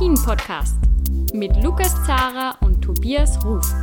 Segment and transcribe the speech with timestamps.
[0.00, 0.76] Après-Ski, der Alpin-Podcast
[1.34, 3.74] mit Lukas Zara und Tobias Ruf.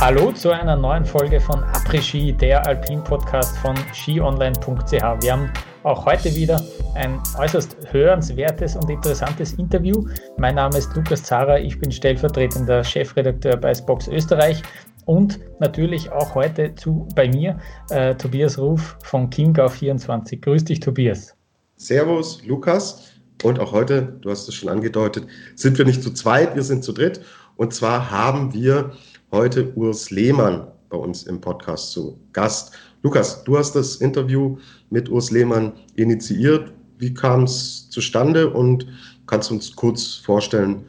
[0.00, 4.90] Hallo zu einer neuen Folge von Après-Ski, der Alpin-Podcast von skionline.ch.
[4.90, 5.52] Wir haben
[5.84, 6.60] auch heute wieder
[6.94, 10.04] ein äußerst hörenswertes und interessantes Interview.
[10.38, 14.60] Mein Name ist Lukas Zara, ich bin stellvertretender Chefredakteur bei Spox Österreich
[15.04, 17.58] und natürlich auch heute zu, bei mir
[17.90, 20.40] äh, Tobias Ruf von Chiemgau24.
[20.40, 21.36] Grüß dich, Tobias.
[21.76, 23.11] Servus, Lukas.
[23.42, 26.84] Und auch heute, du hast es schon angedeutet, sind wir nicht zu zweit, wir sind
[26.84, 27.20] zu dritt.
[27.56, 28.92] Und zwar haben wir
[29.30, 32.72] heute Urs Lehmann bei uns im Podcast zu Gast.
[33.02, 34.58] Lukas, du hast das Interview
[34.90, 36.72] mit Urs Lehmann initiiert.
[36.98, 38.86] Wie kam es zustande und
[39.26, 40.84] kannst du uns kurz vorstellen,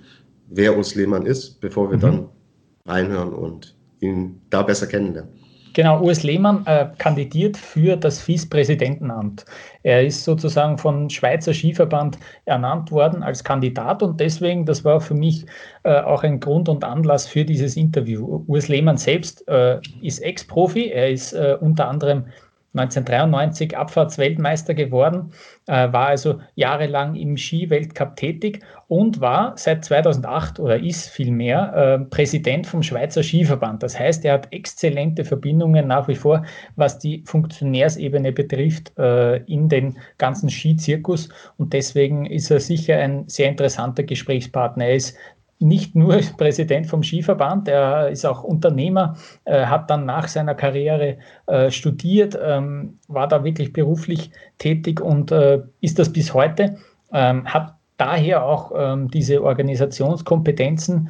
[0.50, 2.02] wer Urs Lehmann ist, bevor wir mhm.
[2.02, 2.30] dann
[2.86, 5.32] reinhören und ihn da besser kennenlernen?
[5.74, 9.44] Genau, Urs Lehmann äh, kandidiert für das FIS-Präsidentenamt.
[9.82, 15.16] Er ist sozusagen von Schweizer Skiverband ernannt worden als Kandidat und deswegen, das war für
[15.16, 15.48] mich
[15.82, 18.44] äh, auch ein Grund und Anlass für dieses Interview.
[18.46, 22.26] Urs Lehmann selbst äh, ist Ex-Profi, er ist äh, unter anderem
[22.74, 25.32] 1993 Abfahrtsweltmeister geworden,
[25.68, 32.06] äh, war also jahrelang im Skiweltcup tätig und war seit 2008 oder ist vielmehr äh,
[32.06, 33.84] Präsident vom Schweizer Skiverband.
[33.84, 39.70] Das heißt, er hat exzellente Verbindungen nach wie vor, was die Funktionärsebene betrifft, äh, in
[39.70, 44.86] den ganzen Skizirkus und deswegen ist er sicher ein sehr interessanter Gesprächspartner.
[44.86, 45.18] Er ist
[45.64, 51.18] nicht nur Präsident vom Skiverband, er ist auch Unternehmer, äh, hat dann nach seiner Karriere
[51.48, 56.78] äh, studiert, ähm, war da wirklich beruflich tätig und äh, ist das bis heute,
[57.12, 61.10] ähm, hat daher auch ähm, diese Organisationskompetenzen,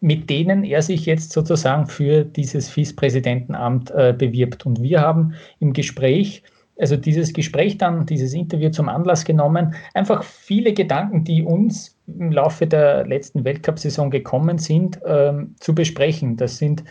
[0.00, 4.66] mit denen er sich jetzt sozusagen für dieses FIS-Präsidentenamt äh, bewirbt.
[4.66, 6.42] Und wir haben im Gespräch
[6.78, 12.32] also dieses Gespräch dann, dieses Interview zum Anlass genommen, einfach viele Gedanken, die uns im
[12.32, 16.36] Laufe der letzten Weltcup-Saison gekommen sind, ähm, zu besprechen.
[16.36, 16.84] Das sind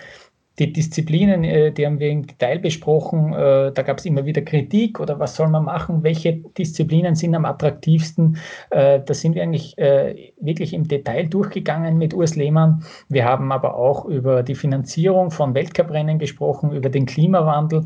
[0.61, 3.33] die Disziplinen, äh, die haben wir im Detail besprochen.
[3.33, 6.03] Äh, da gab es immer wieder Kritik oder was soll man machen?
[6.03, 8.37] Welche Disziplinen sind am attraktivsten?
[8.69, 12.83] Äh, da sind wir eigentlich wirklich im Detail durchgegangen mit Urs Lehmann.
[13.09, 17.85] Wir haben aber auch über die Finanzierung von Weltcuprennen gesprochen, über den Klimawandel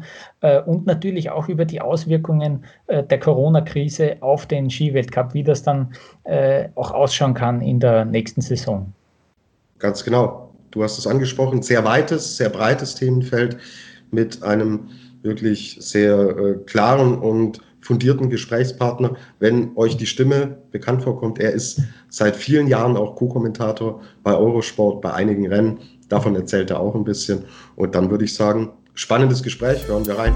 [0.66, 5.94] und natürlich auch über die Auswirkungen der Corona-Krise auf den Skiweltcup, wie das dann
[6.76, 8.92] auch ausschauen kann in der nächsten Saison.
[9.80, 10.45] Ganz genau
[10.76, 13.58] du hast es angesprochen, sehr weites, sehr breites Themenfeld
[14.12, 14.90] mit einem
[15.24, 19.16] wirklich sehr äh, klaren und fundierten Gesprächspartner.
[19.40, 25.02] Wenn euch die Stimme bekannt vorkommt, er ist seit vielen Jahren auch Co-Kommentator bei Eurosport,
[25.02, 25.80] bei einigen Rennen.
[26.10, 27.46] Davon erzählt er auch ein bisschen.
[27.76, 30.34] Und dann würde ich sagen, spannendes Gespräch, hören wir rein.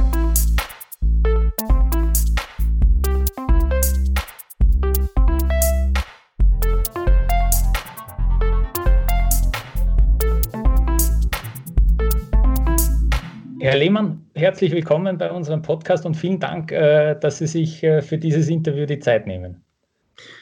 [13.80, 18.18] Lehmann, herzlich willkommen bei unserem Podcast und vielen Dank, äh, dass Sie sich äh, für
[18.18, 19.64] dieses Interview die Zeit nehmen.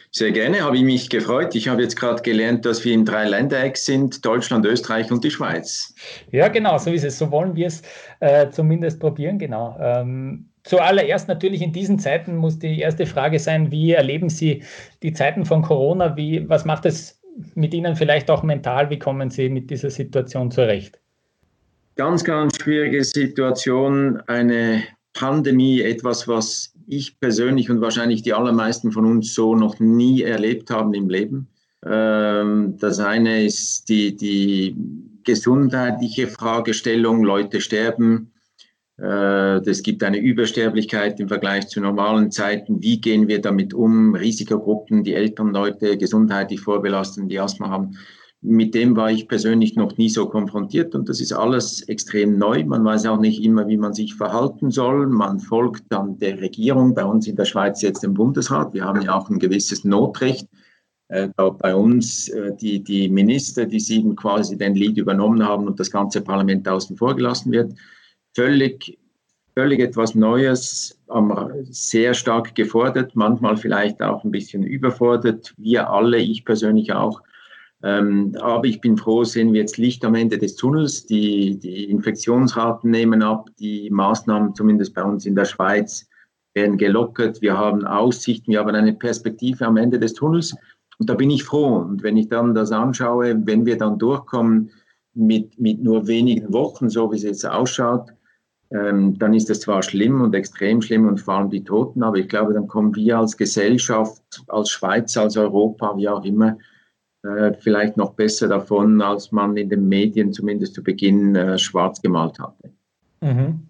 [0.09, 1.53] Sehr gerne, habe ich mich gefreut.
[1.53, 5.94] Ich habe jetzt gerade gelernt, dass wir im Dreiländereck sind, Deutschland, Österreich und die Schweiz.
[6.31, 7.20] Ja, genau, so ist es.
[7.20, 7.84] So wollen wir es
[8.22, 9.78] äh, zumindest probieren, genau.
[9.80, 14.64] Ähm, zuallererst natürlich in diesen Zeiten muss die erste Frage sein, wie erleben Sie
[15.04, 16.18] die Zeiten von Corona?
[16.18, 17.22] Wie, was macht es
[17.54, 18.90] mit Ihnen vielleicht auch mental?
[18.90, 21.00] Wie kommen Sie mit dieser Situation zurecht?
[21.97, 29.03] Ganz, ganz schwierige Situation, eine Pandemie, etwas, was ich persönlich und wahrscheinlich die allermeisten von
[29.03, 31.47] uns so noch nie erlebt haben im Leben.
[31.84, 34.75] Ähm, das eine ist die, die
[35.24, 38.31] gesundheitliche Fragestellung, Leute sterben.
[39.02, 42.80] Äh, es gibt eine Übersterblichkeit im Vergleich zu normalen Zeiten.
[42.80, 44.13] Wie gehen wir damit um?
[44.13, 47.98] Risikogruppen, die älteren Leute, gesundheitlich vorbelastet, die Asthma haben
[48.42, 52.63] mit dem war ich persönlich noch nie so konfrontiert und das ist alles extrem neu.
[52.66, 55.07] Man weiß auch nicht immer, wie man sich verhalten soll.
[55.07, 58.74] Man folgt dann der Regierung, bei uns in der Schweiz jetzt dem Bundesrat.
[58.74, 60.48] Wir haben ja auch ein gewisses Notrecht.
[61.10, 65.80] Äh, bei uns äh, die, die Minister, die sieben quasi den Lead übernommen haben und
[65.80, 67.74] das ganze Parlament außen vor gelassen wird.
[68.36, 69.00] Völlig,
[69.56, 71.00] völlig etwas Neues,
[71.69, 75.56] sehr stark gefordert, manchmal vielleicht auch ein bisschen überfordert.
[75.57, 77.22] Wir alle, ich persönlich auch.
[77.83, 81.06] Ähm, aber ich bin froh, sehen wir jetzt Licht am Ende des Tunnels.
[81.06, 86.07] Die, die Infektionsraten nehmen ab, die Maßnahmen, zumindest bei uns in der Schweiz,
[86.53, 87.41] werden gelockert.
[87.41, 90.56] Wir haben Aussichten, wir haben eine Perspektive am Ende des Tunnels.
[90.97, 91.77] Und da bin ich froh.
[91.77, 94.71] Und wenn ich dann das anschaue, wenn wir dann durchkommen
[95.13, 98.09] mit, mit nur wenigen Wochen, so wie es jetzt ausschaut,
[98.71, 102.18] ähm, dann ist das zwar schlimm und extrem schlimm und vor allem die Toten, aber
[102.18, 106.57] ich glaube, dann kommen wir als Gesellschaft, als Schweiz, als Europa, wie auch immer,
[107.27, 112.01] äh, vielleicht noch besser davon, als man in den Medien zumindest zu Beginn äh, schwarz
[112.01, 112.71] gemalt hatte.
[113.21, 113.68] Mhm.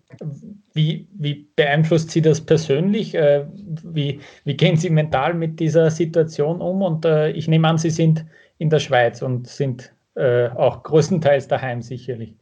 [0.73, 3.15] Wie, wie, beeinflusst Sie das persönlich?
[3.15, 3.45] Äh,
[3.83, 6.81] wie, wie, gehen Sie mental mit dieser Situation um?
[6.81, 8.25] Und äh, ich nehme an, Sie sind
[8.57, 12.35] in der Schweiz und sind äh, auch größtenteils daheim sicherlich.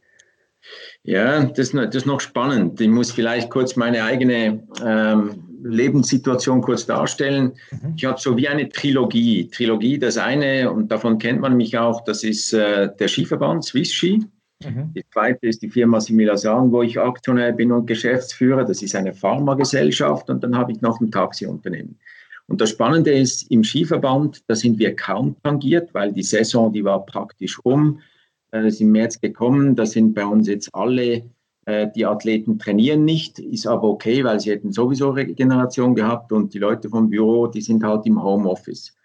[1.03, 2.81] Ja, das, das, ist noch spannend.
[2.81, 7.53] Ich muss vielleicht kurz meine eigene ähm, Lebenssituation kurz darstellen.
[7.71, 7.93] Mhm.
[7.97, 9.49] Ich habe so wie eine Trilogie.
[9.49, 13.93] Trilogie, das eine, und davon kennt man mich auch, das ist äh, der Skiverband, Swiss
[13.93, 14.23] Ski.
[14.63, 14.93] Mhm.
[14.95, 18.63] Die zweite ist die Firma Similasan, wo ich Aktionär bin und Geschäftsführer.
[18.63, 21.97] Das ist eine Pharmagesellschaft und dann habe ich noch ein Taxiunternehmen.
[22.47, 26.83] Und das Spannende ist, im Skiverband, da sind wir kaum tangiert, weil die Saison, die
[26.83, 27.99] war praktisch um
[28.55, 29.75] äh, ist im März gekommen.
[29.75, 31.23] Da sind bei uns jetzt alle,
[31.67, 36.59] die Athleten trainieren nicht, ist aber okay, weil sie hätten sowieso Regeneration gehabt und die
[36.59, 38.95] Leute vom Büro, die sind halt im Homeoffice.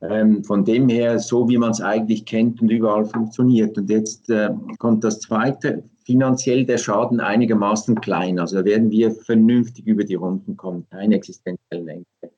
[0.00, 3.76] Ähm, von dem her, so wie man es eigentlich kennt und überall funktioniert.
[3.76, 8.38] Und jetzt äh, kommt das Zweite, finanziell der Schaden einigermaßen klein.
[8.38, 12.30] Also da werden wir vernünftig über die Runden kommen, keine existenziellen Ängste.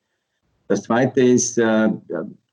[0.67, 1.89] Das zweite ist äh,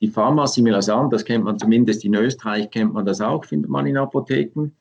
[0.00, 3.96] die Pharma-Simulasan, das kennt man zumindest in Österreich, kennt man das auch, findet man in
[3.96, 4.72] Apotheken.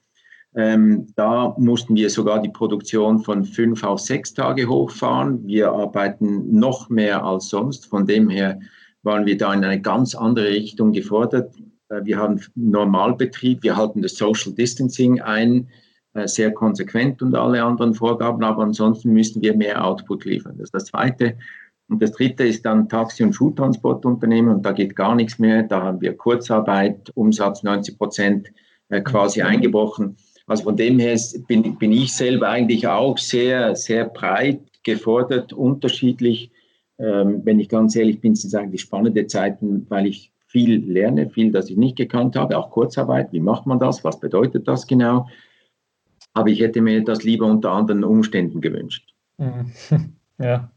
[0.56, 5.46] Ähm, da mussten wir sogar die Produktion von fünf auf sechs Tage hochfahren.
[5.46, 7.86] Wir arbeiten noch mehr als sonst.
[7.86, 8.60] Von dem her
[9.04, 11.54] waren wir da in eine ganz andere Richtung gefordert.
[11.90, 15.70] Äh, wir haben Normalbetrieb, wir halten das Social Distancing ein,
[16.14, 20.56] äh, sehr konsequent und alle anderen Vorgaben, aber ansonsten müssen wir mehr Output liefern.
[20.58, 21.38] Das ist das Zweite.
[21.90, 25.64] Und das dritte ist dann Taxi- und Schultransportunternehmen und da geht gar nichts mehr.
[25.64, 28.52] Da haben wir Kurzarbeit, Umsatz 90 Prozent
[28.90, 29.48] äh, quasi mhm.
[29.48, 30.18] eingebrochen.
[30.48, 36.52] Also von dem her bin, bin ich selber eigentlich auch sehr, sehr breit gefordert, unterschiedlich.
[36.98, 41.30] Ähm, wenn ich ganz ehrlich bin, sind es eigentlich spannende Zeiten, weil ich viel lerne,
[41.30, 43.32] viel, das ich nicht gekannt habe, auch Kurzarbeit.
[43.34, 44.04] Wie macht man das?
[44.04, 45.28] Was bedeutet das genau?
[46.34, 49.14] Aber ich hätte mir das lieber unter anderen Umständen gewünscht.
[49.38, 49.72] Mhm.
[50.40, 50.72] Ja,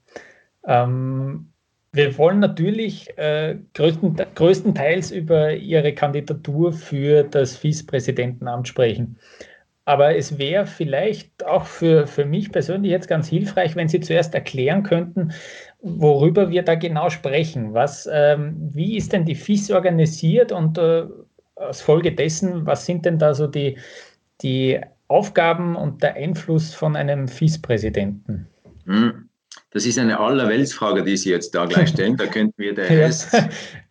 [0.65, 1.51] ähm,
[1.93, 9.19] wir wollen natürlich äh, größten, größtenteils über Ihre Kandidatur für das Vizepräsidentenamt sprechen.
[9.85, 14.35] Aber es wäre vielleicht auch für, für mich persönlich jetzt ganz hilfreich, wenn Sie zuerst
[14.35, 15.33] erklären könnten,
[15.81, 17.75] worüber wir da genau sprechen.
[17.75, 21.07] Was, ähm, wie ist denn die FIS organisiert und äh,
[21.57, 23.79] als Folge dessen, was sind denn da so die,
[24.43, 28.47] die Aufgaben und der Einfluss von einem FIS-Präsidenten?
[28.87, 29.27] Hm.
[29.73, 32.17] Das ist eine Allerweltsfrage, die Sie jetzt da gleich stellen.
[32.17, 33.37] Da könnten wir den Rest,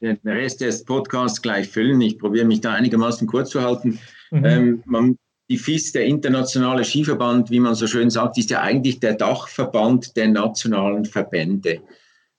[0.01, 1.99] den Rest des Podcasts gleich füllen.
[2.01, 3.99] Ich probiere mich da einigermaßen kurz zu halten.
[4.31, 4.45] Mhm.
[4.45, 5.17] Ähm, man,
[5.49, 10.15] die FIS, der Internationale Skiverband, wie man so schön sagt, ist ja eigentlich der Dachverband
[10.15, 11.81] der nationalen Verbände.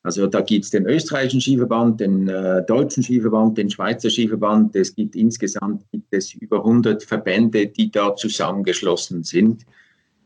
[0.03, 4.75] Also da gibt es den österreichischen Skiverband, den äh, deutschen Skiverband, den Schweizer Skiverband.
[4.75, 9.67] Es gibt insgesamt gibt es über 100 Verbände, die da zusammengeschlossen sind.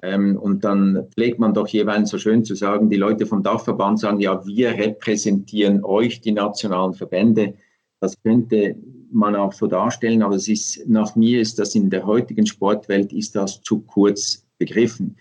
[0.02, 3.98] Ähm, und dann pflegt man doch jeweils so schön zu sagen, die Leute vom Dachverband
[3.98, 7.54] sagen, ja, wir repräsentieren euch, die nationalen Verbände.
[7.98, 8.76] Das könnte
[9.10, 13.12] man auch so darstellen, aber es ist, nach mir ist das in der heutigen Sportwelt
[13.12, 15.16] ist das zu kurz begriffen.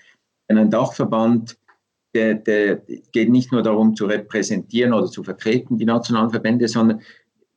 [0.49, 1.57] Denn ein Dachverband,
[2.13, 7.01] der, der geht nicht nur darum zu repräsentieren oder zu vertreten, die nationalen Verbände, sondern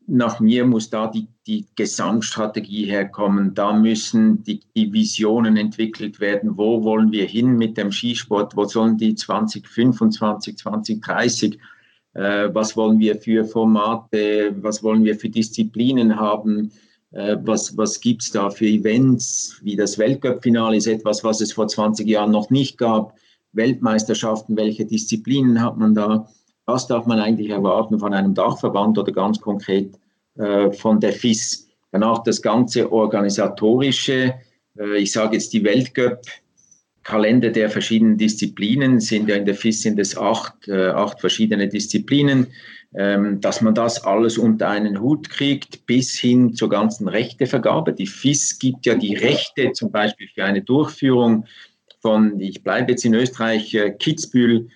[0.06, 3.54] nach mir muss da die, die Gesamtstrategie herkommen.
[3.54, 6.56] Da müssen die, die, Visionen entwickelt werden.
[6.56, 8.56] Wo wollen wir hin mit dem Skisport?
[8.56, 11.58] Wo sollen die 2025, 2030?
[12.16, 14.54] Äh, was wollen wir für Formate?
[14.62, 16.72] Was wollen wir für Disziplinen haben?
[17.12, 19.60] Äh, was was gibt es da für Events?
[19.62, 23.14] Wie das Weltcup-Finale ist etwas, was es vor 20 Jahren noch nicht gab.
[23.52, 26.26] Weltmeisterschaften, welche Disziplinen hat man da?
[26.64, 29.98] Was darf man eigentlich erwarten von einem Dachverband oder ganz konkret
[30.36, 31.68] äh, von der FIS?
[31.92, 34.34] Danach das ganze organisatorische,
[34.78, 36.22] äh, ich sage jetzt die Weltcup,
[37.06, 41.68] Kalender der verschiedenen Disziplinen sind ja in der FIS sind es acht, äh, acht verschiedene
[41.68, 42.48] Disziplinen,
[42.96, 47.92] ähm, dass man das alles unter einen Hut kriegt, bis hin zur ganzen Rechtevergabe.
[47.92, 51.44] Die FIS gibt ja die Rechte zum Beispiel für eine Durchführung
[52.02, 54.66] von, ich bleibe jetzt in Österreich, äh, Kitzbühel,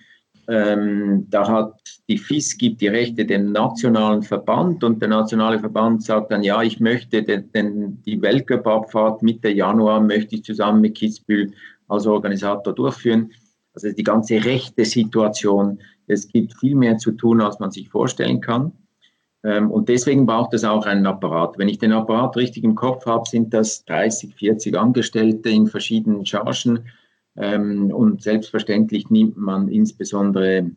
[0.47, 1.73] ähm, da hat
[2.09, 6.61] die FIS gibt die Rechte dem nationalen Verband und der nationale Verband sagt dann, ja,
[6.63, 11.53] ich möchte den, den, die Weltcup-Abfahrt Mitte Januar möchte ich zusammen mit Kitzbühel
[11.91, 13.31] als Organisator durchführen.
[13.73, 18.41] Also die ganze rechte Situation, es gibt viel mehr zu tun, als man sich vorstellen
[18.41, 18.73] kann.
[19.43, 21.57] Ähm, und deswegen braucht es auch einen Apparat.
[21.57, 26.25] Wenn ich den Apparat richtig im Kopf habe, sind das 30, 40 Angestellte in verschiedenen
[26.25, 26.85] Chargen
[27.37, 30.69] Ähm, und selbstverständlich nimmt man insbesondere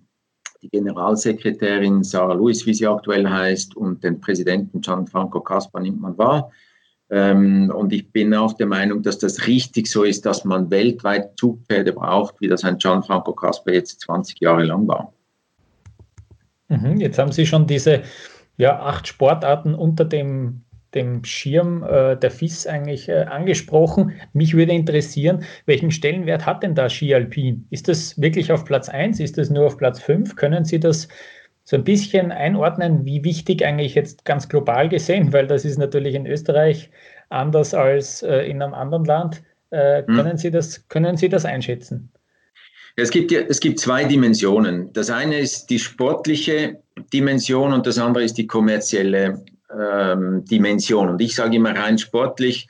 [0.63, 6.17] die Generalsekretärin Sarah Lewis, wie sie aktuell heißt, und den Präsidenten Gianfranco Caspar nimmt man
[6.17, 6.53] wahr.
[7.15, 11.39] Ähm, und ich bin auch der Meinung, dass das richtig so ist, dass man weltweit
[11.39, 15.13] Zugpferde braucht, wie das ein Gianfranco Caspar jetzt 20 Jahre lang war.
[16.69, 18.03] Mhm, jetzt haben Sie schon diese
[18.57, 24.13] ja, acht Sportarten unter dem dem Schirm äh, der FIS eigentlich äh, angesprochen.
[24.33, 27.67] Mich würde interessieren, welchen Stellenwert hat denn da Ski Alpin?
[27.71, 29.19] Ist das wirklich auf Platz 1?
[29.19, 30.37] Ist das nur auf Platz 5?
[30.37, 31.09] Können Sie das
[31.65, 36.15] so ein bisschen einordnen, wie wichtig eigentlich jetzt ganz global gesehen, weil das ist natürlich
[36.15, 36.91] in Österreich
[37.31, 39.43] anders als äh, in einem anderen Land.
[39.71, 40.15] Äh, hm.
[40.15, 42.11] können, Sie das, können Sie das einschätzen?
[42.97, 44.93] Es gibt, ja, es gibt zwei Dimensionen.
[44.93, 46.81] Das eine ist die sportliche
[47.13, 49.43] Dimension und das andere ist die kommerzielle
[49.77, 51.09] ähm, Dimension.
[51.09, 52.69] Und ich sage immer rein sportlich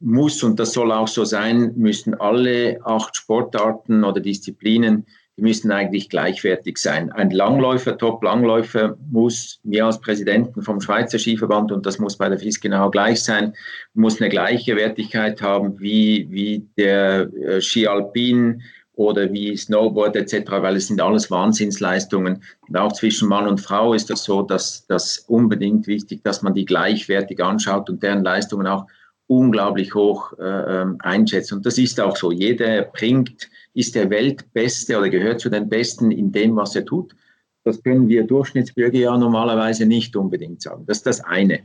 [0.00, 5.06] muss, und das soll auch so sein, müssen alle acht Sportarten oder Disziplinen,
[5.40, 7.10] die müssen eigentlich gleichwertig sein.
[7.12, 12.38] Ein Langläufer, Top-Langläufer muss mir als Präsidenten vom Schweizer Skiverband, und das muss bei der
[12.38, 13.54] FIS genau gleich sein,
[13.94, 18.62] muss eine gleiche Wertigkeit haben wie, wie der äh, Ski Alpin,
[18.96, 22.42] oder wie Snowboard etc., weil es sind alles Wahnsinnsleistungen.
[22.68, 26.52] Und auch zwischen Mann und Frau ist das so, dass das unbedingt wichtig, dass man
[26.52, 28.84] die gleichwertig anschaut und deren Leistungen auch
[29.30, 30.42] unglaublich hoch äh,
[30.82, 31.52] ähm, einschätzt.
[31.52, 32.32] Und das ist auch so.
[32.32, 37.14] Jeder bringt, ist der Weltbeste oder gehört zu den Besten in dem, was er tut.
[37.62, 40.84] Das können wir Durchschnittsbürger ja normalerweise nicht unbedingt sagen.
[40.86, 41.60] Das ist das eine.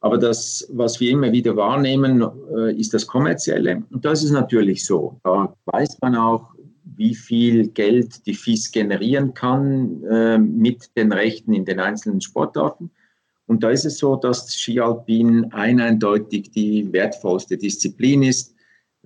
[0.00, 2.24] Aber das, was wir immer wieder wahrnehmen,
[2.56, 3.82] äh, ist das Kommerzielle.
[3.90, 5.20] Und das ist natürlich so.
[5.24, 6.54] Da weiß man auch,
[6.96, 12.90] wie viel Geld die FIS generieren kann äh, mit den Rechten in den einzelnen Sportarten.
[13.46, 18.54] Und da ist es so, dass Ski Alpin eindeutig die wertvollste Disziplin ist.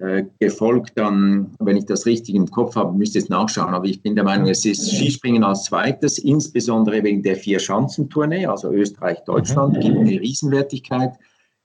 [0.01, 4.01] Äh, gefolgt dann, wenn ich das richtig im Kopf habe, müsste es nachschauen, aber ich
[4.01, 9.81] bin der Meinung, es ist Skispringen als zweites, insbesondere wegen der Vier-Schanzentournee, also Österreich-Deutschland, mhm.
[9.81, 11.15] gibt eine Riesenwertigkeit,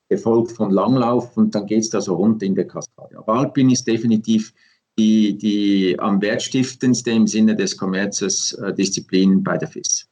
[0.09, 3.19] gefolgt von Langlauf und dann geht es da so rund in der Kaskade.
[3.19, 4.51] Aber Alpin ist definitiv
[4.97, 10.09] die, die am wertstiftendste im Sinne des Kommerzes äh, Disziplin bei der FIS.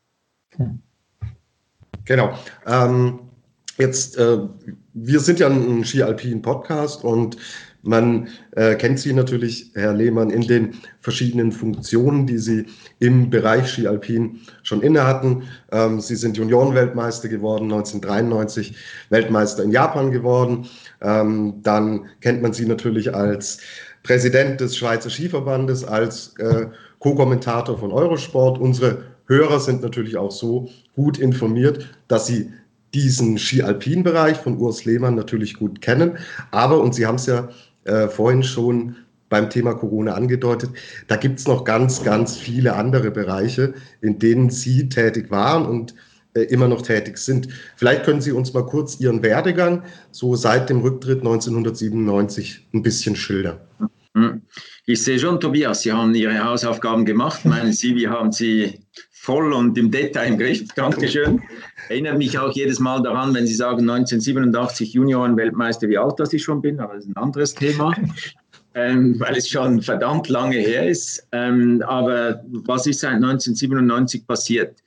[2.11, 2.37] Genau.
[2.67, 3.19] Ähm,
[3.77, 4.39] jetzt, äh,
[4.93, 7.37] wir sind ja ein Ski-Alpin-Podcast und
[7.83, 12.65] man äh, kennt Sie natürlich, Herr Lehmann, in den verschiedenen Funktionen, die Sie
[12.99, 15.43] im Bereich Ski Alpin schon inne hatten.
[15.71, 18.75] Ähm, Sie sind Juniorenweltmeister geworden, 1993
[19.09, 20.67] Weltmeister in Japan geworden.
[20.99, 23.59] Ähm, dann kennt man Sie natürlich als
[24.03, 26.65] Präsident des Schweizer Skiverbandes, als äh,
[26.99, 28.57] Co-Kommentator von Eurosport.
[28.59, 32.51] Unsere Hörer sind natürlich auch so gut informiert, dass sie
[32.93, 36.17] diesen Ski-Alpin-Bereich von Urs Lehmann natürlich gut kennen.
[36.51, 37.49] Aber, und Sie haben es ja
[37.85, 38.95] äh, vorhin schon
[39.29, 40.71] beim Thema Corona angedeutet,
[41.07, 45.95] da gibt es noch ganz, ganz viele andere Bereiche, in denen Sie tätig waren und
[46.33, 47.47] äh, immer noch tätig sind.
[47.77, 53.15] Vielleicht können Sie uns mal kurz Ihren Werdegang so seit dem Rücktritt 1997 ein bisschen
[53.15, 53.59] schildern.
[54.13, 54.41] Hm.
[54.85, 57.45] Ich sehe schon, Tobias, Sie haben Ihre Hausaufgaben gemacht.
[57.45, 58.79] Meinen Sie, wir haben Sie
[59.21, 60.67] voll und im Detail im Griff.
[60.75, 61.41] Dankeschön.
[61.89, 66.43] Erinnert mich auch jedes Mal daran, wenn Sie sagen 1987 Junioren-Weltmeister, wie alt das ich
[66.43, 67.95] schon bin, aber das ist ein anderes Thema.
[68.73, 71.27] Ähm, weil es schon verdammt lange her ist.
[71.33, 74.81] Ähm, aber was ist seit 1997 passiert?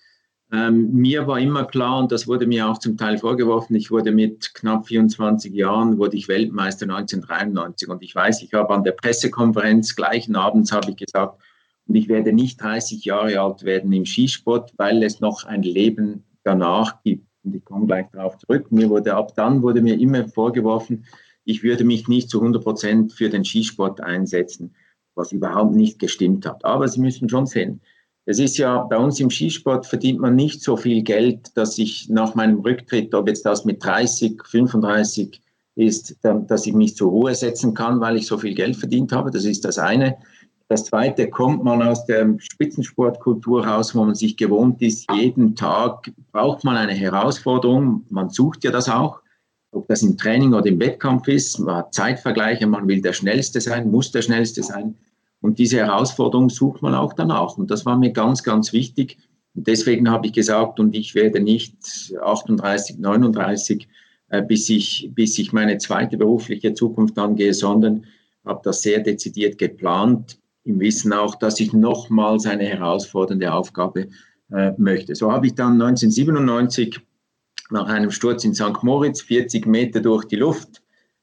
[0.51, 4.11] Ähm, mir war immer klar, und das wurde mir auch zum Teil vorgeworfen, ich wurde
[4.11, 7.91] mit knapp 24 Jahren, wurde ich Weltmeister 1993.
[7.91, 11.39] Und ich weiß, ich habe an der Pressekonferenz gleichen Abends habe ich gesagt,
[11.87, 16.25] und ich werde nicht 30 Jahre alt werden im Skisport, weil es noch ein Leben
[16.43, 17.27] danach gibt.
[17.45, 18.73] Und ich komme gleich darauf zurück.
[18.73, 21.05] Mir wurde ab dann wurde mir immer vorgeworfen,
[21.45, 24.75] ich würde mich nicht zu 100 Prozent für den Skisport einsetzen,
[25.15, 26.65] was überhaupt nicht gestimmt hat.
[26.65, 27.83] Aber Sie müssen schon sehen,
[28.27, 32.09] es ist ja bei uns im Skisport verdient man nicht so viel Geld, dass ich
[32.09, 35.43] nach meinem Rücktritt, ob jetzt das mit 30, 35
[35.77, 39.31] ist, dass ich mich zur Ruhe setzen kann, weil ich so viel Geld verdient habe.
[39.31, 40.17] Das ist das eine.
[40.75, 46.11] Das zweite kommt man aus der Spitzensportkultur raus, wo man sich gewohnt ist, jeden Tag
[46.33, 48.05] braucht man eine Herausforderung.
[48.11, 49.21] Man sucht ja das auch,
[49.71, 51.61] ob das im Training oder im Wettkampf ist.
[51.61, 54.97] Man hat Zeitvergleiche, man will der Schnellste sein, muss der Schnellste sein.
[55.41, 57.57] Und diese Herausforderung sucht man auch danach.
[57.57, 59.19] Und das war mir ganz, ganz wichtig.
[59.55, 61.77] Und deswegen habe ich gesagt, und ich werde nicht
[62.21, 63.87] 38, 39,
[64.31, 68.07] äh, bis, ich, bis ich meine zweite berufliche Zukunft angehe, sondern
[68.45, 74.09] habe das sehr dezidiert geplant, im Wissen auch, dass ich nochmals eine herausfordernde Aufgabe
[74.51, 75.15] äh, möchte.
[75.15, 77.01] So habe ich dann 1997
[77.71, 78.83] nach einem Sturz in St.
[78.83, 80.83] Moritz 40 Meter durch die Luft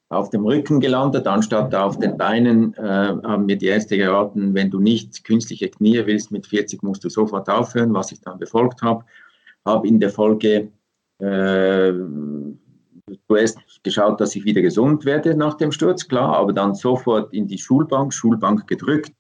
[0.10, 4.70] auf dem Rücken gelandet, anstatt auf den Beinen, äh, haben mir die Ärzte geraten, wenn
[4.70, 8.82] du nicht künstliche Knie willst, mit 40 musst du sofort aufhören, was ich dann befolgt
[8.82, 9.06] habe.
[9.66, 10.70] Habe in der Folge
[11.20, 11.94] äh,
[13.28, 17.48] zuerst geschaut, dass ich wieder gesund werde nach dem Sturz, klar, aber dann sofort in
[17.48, 19.14] die Schulbank, Schulbank gedrückt,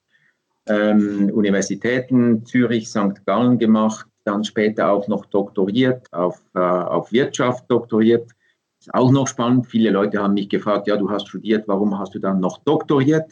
[0.67, 3.25] ähm, Universitäten Zürich, St.
[3.25, 8.31] Gallen gemacht, dann später auch noch doktoriert, auf, äh, auf Wirtschaft doktoriert.
[8.79, 9.67] Ist auch noch spannend.
[9.67, 13.31] Viele Leute haben mich gefragt, ja, du hast studiert, warum hast du dann noch doktoriert?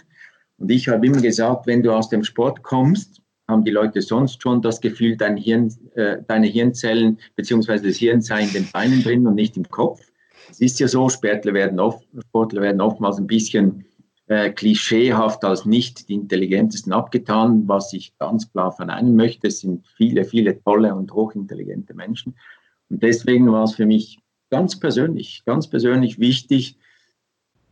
[0.57, 4.41] Und ich habe immer gesagt, wenn du aus dem Sport kommst, haben die Leute sonst
[4.41, 7.79] schon das Gefühl, dein Hirn, äh, deine Hirnzellen bzw.
[7.79, 10.01] das Hirn sei in den Beinen drin und nicht im Kopf.
[10.49, 13.85] Es ist ja so, Sportler werden, oft, Sportler werden oftmals ein bisschen
[14.29, 19.47] äh, klischeehaft als nicht die intelligentesten abgetan, was ich ganz klar verneinen möchte.
[19.47, 22.35] Es sind viele, viele tolle und hochintelligente Menschen.
[22.89, 24.19] Und deswegen war es für mich
[24.51, 26.77] ganz persönlich, ganz persönlich wichtig,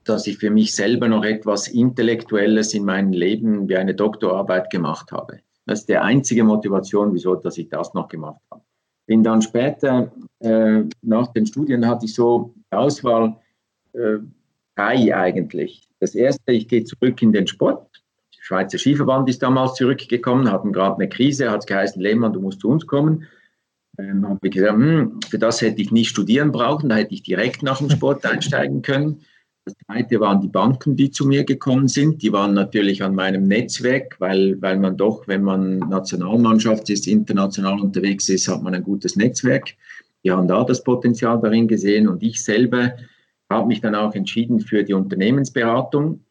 [0.04, 5.12] dass ich für mich selber noch etwas Intellektuelles in meinem Leben wie eine Doktorarbeit gemacht
[5.12, 5.42] habe.
[5.68, 8.64] Das ist die einzige Motivation, wieso dass ich das noch gemacht habe.
[9.06, 13.38] Bin dann später, äh, nach den Studien hatte ich so Auswahl,
[13.94, 14.18] äh,
[14.77, 15.88] drei eigentlich.
[16.00, 17.89] Das erste, ich gehe zurück in den Sport.
[18.38, 22.39] Der Schweizer Skiverband ist damals zurückgekommen, hatten gerade eine Krise, hat es geheißen, Lehmann, du
[22.39, 23.25] musst zu uns kommen.
[23.98, 27.24] Ähm, habe ich gesagt, hm, für das hätte ich nicht studieren brauchen, da hätte ich
[27.24, 29.22] direkt nach dem Sport einsteigen können.
[29.65, 32.22] Das zweite waren die Banken, die zu mir gekommen sind.
[32.22, 37.81] Die waren natürlich an meinem Netzwerk, weil, weil man doch, wenn man Nationalmannschaft ist, international
[37.81, 39.74] unterwegs ist, hat man ein gutes Netzwerk.
[40.24, 42.93] Die haben da das Potenzial darin gesehen und ich selber
[43.50, 46.24] habe mich dann auch entschieden für die Unternehmensberatung,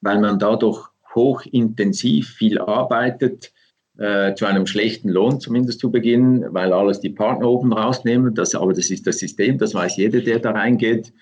[0.00, 3.52] weil man dadurch hochintensiv viel arbeitet,
[3.98, 8.34] äh, zu einem schlechten Lohn zumindest zu Beginn, weil alles die Partner oben rausnehmen.
[8.34, 11.12] Das, aber das ist das System, das weiß jeder, der da reingeht.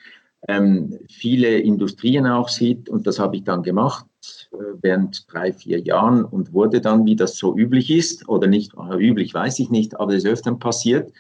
[0.49, 4.05] Ähm, viele Industrien auch sieht und das habe ich dann gemacht
[4.53, 8.75] äh, während drei, vier Jahren und wurde dann, wie das so üblich ist, oder nicht
[8.99, 11.13] üblich, weiß ich nicht, aber es ist öfter passiert,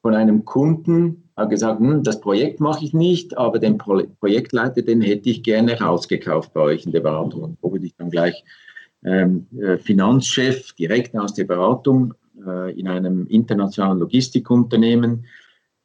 [0.00, 4.82] von einem Kunden hat gesagt, hm, das Projekt mache ich nicht, aber den Pro Projektleiter,
[4.82, 7.42] den hätte ich gerne rausgekauft bei euch in der Beratung.
[7.42, 8.44] Und so wurde ich dann gleich
[9.04, 12.14] ähm, äh, Finanzchef direkt aus der Beratung
[12.46, 15.26] äh, in einem internationalen Logistikunternehmen.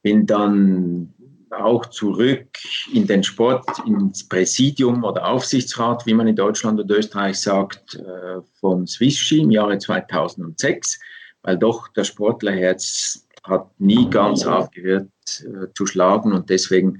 [0.04, 1.14] Bin dann
[1.50, 2.48] auch zurück
[2.94, 8.42] in den Sport, ins Präsidium oder Aufsichtsrat, wie man in Deutschland und Österreich sagt, äh,
[8.60, 11.00] von Swisski im Jahre 2006,
[11.42, 15.08] weil doch das Sportlerherz hat nie ganz aufgehört
[15.42, 17.00] äh, zu schlagen und deswegen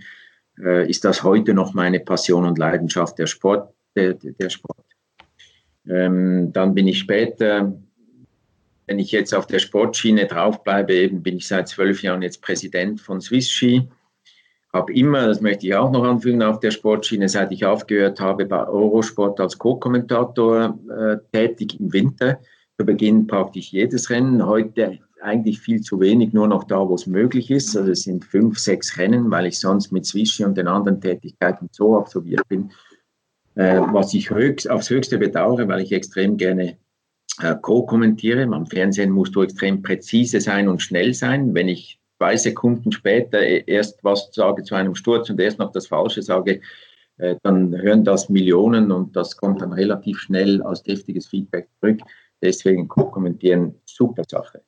[0.60, 3.74] äh, ist das heute noch meine Passion und Leidenschaft, der Sport.
[3.96, 4.86] Der, der Sport.
[5.88, 7.74] Ähm, dann bin ich später,
[8.86, 13.02] wenn ich jetzt auf der Sportschiene draufbleibe, eben bin ich seit zwölf Jahren jetzt Präsident
[13.02, 13.90] von Swiss Ski.
[14.72, 18.46] Habe immer, das möchte ich auch noch anfügen, auf der Sportschiene, seit ich aufgehört habe,
[18.46, 22.40] bei Eurosport als Co-Kommentator äh, tätig im Winter.
[22.78, 24.46] Zu Beginn praktisch jedes Rennen.
[24.46, 27.76] Heute eigentlich viel zu wenig, nur noch da, wo es möglich ist.
[27.76, 31.70] Also es sind fünf, sechs Rennen, weil ich sonst mit Swishy und den anderen Tätigkeiten
[31.72, 32.72] so absolviert bin,
[33.56, 36.78] äh, was ich höchst, aufs Höchste bedauere, weil ich extrem gerne
[37.42, 38.44] äh, co-kommentiere.
[38.44, 41.54] Am Fernsehen musst du extrem präzise sein und schnell sein.
[41.54, 45.88] Wenn ich zwei Sekunden später erst was sage zu einem Sturz und erst noch das
[45.88, 46.62] Falsche sage,
[47.18, 52.00] äh, dann hören das Millionen und das kommt dann relativ schnell als deftiges Feedback zurück.
[52.42, 54.62] Deswegen co-kommentieren, super Sache.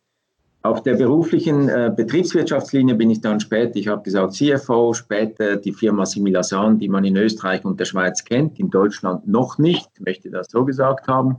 [0.63, 5.73] Auf der beruflichen äh, Betriebswirtschaftslinie bin ich dann später, ich habe gesagt CFO, später die
[5.73, 10.29] Firma Similasan, die man in Österreich und der Schweiz kennt, in Deutschland noch nicht, möchte
[10.29, 11.37] das so gesagt haben.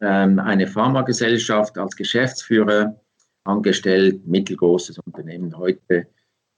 [0.00, 3.00] Ähm, eine Pharmagesellschaft als Geschäftsführer
[3.42, 6.06] angestellt, mittelgroßes Unternehmen, heute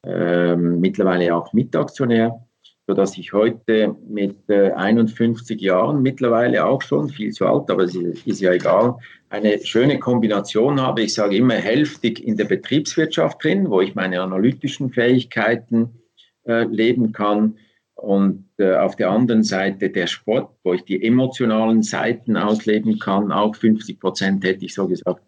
[0.04, 2.43] ähm, mittlerweile auch Mitaktionär
[2.87, 7.94] sodass ich heute mit äh, 51 Jahren mittlerweile auch schon, viel zu alt, aber es
[7.94, 8.97] ist ja egal,
[9.31, 11.03] eine schöne Kombination habe.
[11.03, 16.01] Ich sage immer hälftig in der Betriebswirtschaft drin, wo ich meine analytischen Fähigkeiten
[16.47, 17.57] äh, leben kann
[17.94, 23.33] und äh, auf der anderen Seite der Sport, wo ich die emotionalen Seiten ausleben kann,
[23.33, 25.23] auch 50 Prozent hätte ich so gesagt.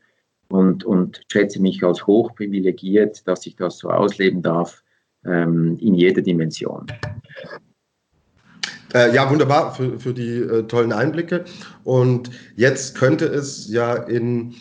[0.48, 4.84] Und, und schätze mich als hoch privilegiert, dass ich das so ausleben darf
[5.28, 6.86] ähm, in jeder Dimension.
[8.94, 11.44] Äh, ja, wunderbar für, für die äh, tollen Einblicke.
[11.84, 14.54] Und jetzt könnte es ja in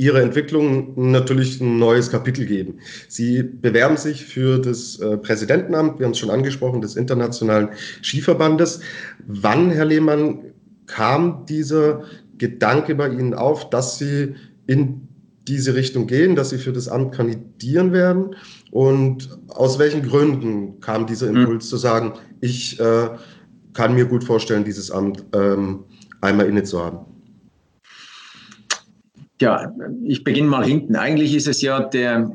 [0.00, 2.78] Ihrer Entwicklung natürlich ein neues Kapitel geben.
[3.06, 7.68] Sie bewerben sich für das äh, Präsidentenamt, wir haben es schon angesprochen, des Internationalen
[8.02, 8.80] Skiverbandes.
[9.26, 10.38] Wann, Herr Lehmann,
[10.86, 12.02] kam dieser
[12.38, 14.34] Gedanke bei Ihnen auf, dass Sie
[14.66, 15.06] in
[15.46, 18.34] diese Richtung gehen, dass Sie für das Amt kandidieren werden?
[18.70, 21.36] Und aus welchen Gründen kam dieser hm.
[21.36, 21.68] Impuls mhm.
[21.68, 23.08] zu sagen, ich äh,
[23.72, 25.84] kann mir gut vorstellen, dieses Amt ähm,
[26.20, 26.98] einmal inne zu haben?
[29.40, 29.72] Ja,
[30.04, 30.96] ich beginne mal hinten.
[30.96, 32.30] Eigentlich ist es ja der,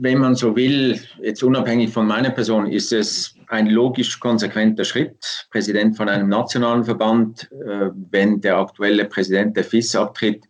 [0.00, 5.46] wenn man so will, jetzt unabhängig von meiner Person, ist es ein logisch konsequenter Schritt.
[5.50, 10.44] Präsident von einem nationalen Verband, äh, wenn der aktuelle Präsident der FIS abtritt,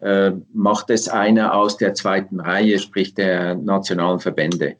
[0.00, 4.76] äh, macht es einer aus der zweiten Reihe, sprich der nationalen Verbände.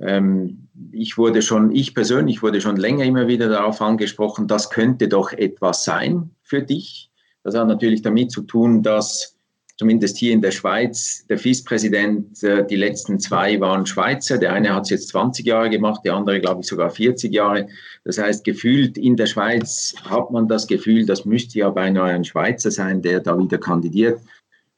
[0.00, 5.08] Ähm, ich wurde schon, ich persönlich wurde schon länger immer wieder darauf angesprochen, das könnte
[5.08, 7.10] doch etwas sein für dich.
[7.42, 9.36] Das hat natürlich damit zu tun, dass
[9.80, 14.36] zumindest hier in der Schweiz, der FIS-Präsident, äh, die letzten zwei waren Schweizer.
[14.36, 17.66] Der eine hat es jetzt 20 Jahre gemacht, der andere, glaube ich, sogar 40 Jahre.
[18.04, 22.24] Das heißt, gefühlt in der Schweiz hat man das Gefühl, das müsste ja beinahe ein
[22.24, 24.20] Schweizer sein, der da wieder kandidiert.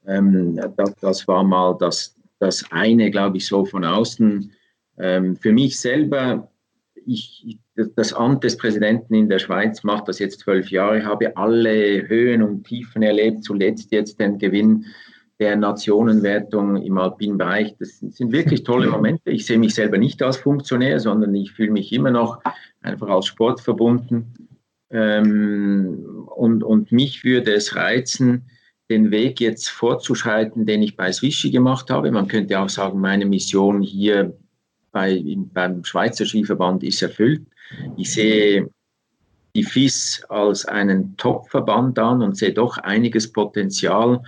[0.07, 4.51] Ähm, das, das, war mal das, das eine, glaube ich, so von außen.
[4.97, 6.49] Ähm, für mich selber,
[7.05, 7.57] ich,
[7.95, 12.43] das Amt des Präsidenten in der Schweiz macht das jetzt zwölf Jahre, habe alle Höhen
[12.43, 14.85] und Tiefen erlebt, zuletzt jetzt den Gewinn
[15.39, 17.75] der Nationenwertung im alpinen Bereich.
[17.79, 19.31] Das sind wirklich tolle Momente.
[19.31, 22.41] Ich sehe mich selber nicht als Funktionär, sondern ich fühle mich immer noch
[22.81, 24.33] einfach als Sport verbunden.
[24.91, 28.45] Ähm, und, und mich würde es reizen,
[28.89, 32.11] den Weg jetzt fortzuschreiten, den ich bei Swishy gemacht habe.
[32.11, 34.37] Man könnte auch sagen, meine Mission hier
[34.91, 37.45] bei, beim Schweizer Skiverband ist erfüllt.
[37.97, 38.69] Ich sehe
[39.55, 44.21] die FIS als einen Top-Verband an und sehe doch einiges Potenzial,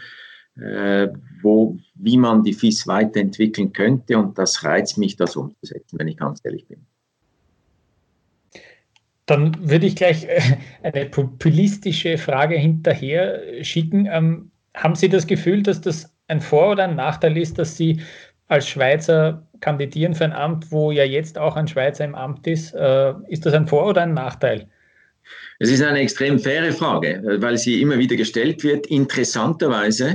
[0.56, 1.08] äh,
[1.41, 4.18] wo, wie man die FIS weiterentwickeln könnte.
[4.18, 6.86] Und das reizt mich, das umzusetzen, wenn ich ganz ehrlich bin.
[9.26, 10.42] Dann würde ich gleich äh,
[10.84, 14.08] eine populistische Frage hinterher schicken.
[14.12, 18.02] Ähm, haben Sie das Gefühl, dass das ein Vor- oder ein Nachteil ist, dass Sie
[18.48, 22.74] als Schweizer kandidieren für ein Amt, wo ja jetzt auch ein Schweizer im Amt ist.
[22.74, 24.68] Äh, ist das ein Vor- oder ein Nachteil?
[25.60, 28.86] Es ist eine extrem faire Frage, weil sie immer wieder gestellt wird.
[28.88, 30.14] Interessanterweise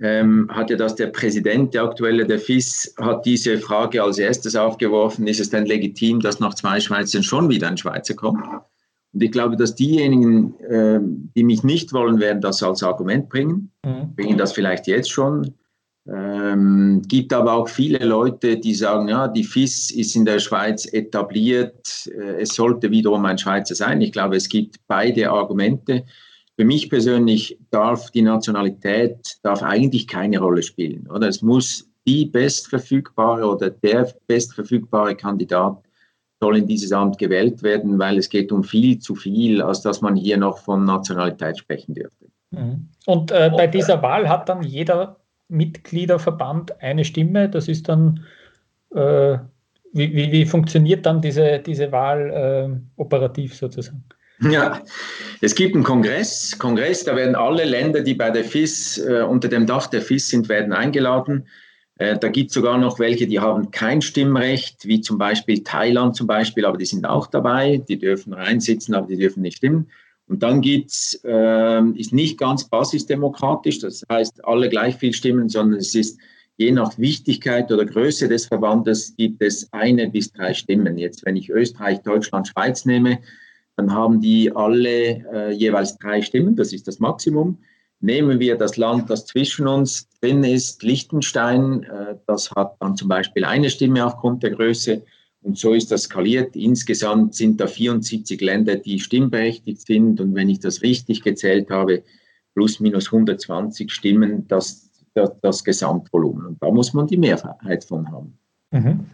[0.00, 4.56] ähm, hat ja das der Präsident, der aktuelle der FIS, hat diese Frage als erstes
[4.56, 5.26] aufgeworfen.
[5.26, 8.44] Ist es denn legitim, dass nach zwei Schweizern schon wieder ein Schweizer kommt?
[9.12, 10.98] Und ich glaube, dass diejenigen, äh,
[11.36, 14.14] die mich nicht wollen, werden das als Argument bringen, mhm.
[14.16, 15.54] bringen das vielleicht jetzt schon.
[16.06, 20.84] Ähm, gibt aber auch viele Leute, die sagen, ja, die FIS ist in der Schweiz
[20.92, 24.02] etabliert, äh, es sollte wiederum ein Schweizer sein.
[24.02, 26.04] Ich glaube, es gibt beide Argumente.
[26.56, 31.08] Für mich persönlich darf die Nationalität darf eigentlich keine Rolle spielen.
[31.10, 35.78] Oder es muss die bestverfügbare oder der bestverfügbare Kandidat
[36.40, 40.00] soll in dieses Amt gewählt werden, weil es geht um viel zu viel, als dass
[40.00, 42.26] man hier noch von Nationalität sprechen dürfte.
[42.50, 42.88] Mhm.
[43.06, 45.16] Und äh, bei dieser Wahl hat dann jeder
[45.48, 47.48] Mitgliederverband eine Stimme.
[47.48, 48.24] Das ist dann,
[48.94, 49.38] äh,
[49.92, 54.04] wie, wie, wie, funktioniert dann diese, diese Wahl äh, operativ sozusagen?
[54.40, 54.82] Ja,
[55.40, 56.58] es gibt einen Kongress.
[56.58, 60.28] Kongress, da werden alle Länder, die bei der FIS äh, unter dem Dach der FIS
[60.28, 61.46] sind, werden eingeladen.
[61.98, 66.16] Äh, da gibt es sogar noch welche, die haben kein Stimmrecht, wie zum Beispiel Thailand
[66.16, 67.82] zum Beispiel, aber die sind auch dabei.
[67.88, 69.88] Die dürfen reinsitzen, aber die dürfen nicht stimmen.
[70.26, 75.78] Und dann gibt's, äh, ist nicht ganz basisdemokratisch, das heißt alle gleich viel stimmen, sondern
[75.78, 76.18] es ist
[76.56, 80.98] je nach Wichtigkeit oder Größe des Verbandes gibt es eine bis drei Stimmen.
[80.98, 83.18] Jetzt, wenn ich Österreich, Deutschland, Schweiz nehme,
[83.76, 87.58] dann haben die alle äh, jeweils drei Stimmen, das ist das Maximum.
[88.00, 93.08] Nehmen wir das Land, das zwischen uns drin ist, Liechtenstein, äh, das hat dann zum
[93.08, 95.02] Beispiel eine Stimme aufgrund der Größe.
[95.42, 96.56] Und so ist das skaliert.
[96.56, 100.20] Insgesamt sind da 74 Länder, die stimmberechtigt sind.
[100.20, 102.02] Und wenn ich das richtig gezählt habe,
[102.54, 106.46] plus minus 120 Stimmen, das, das, das Gesamtvolumen.
[106.46, 108.38] Und da muss man die Mehrheit von haben.
[108.70, 109.06] Mhm.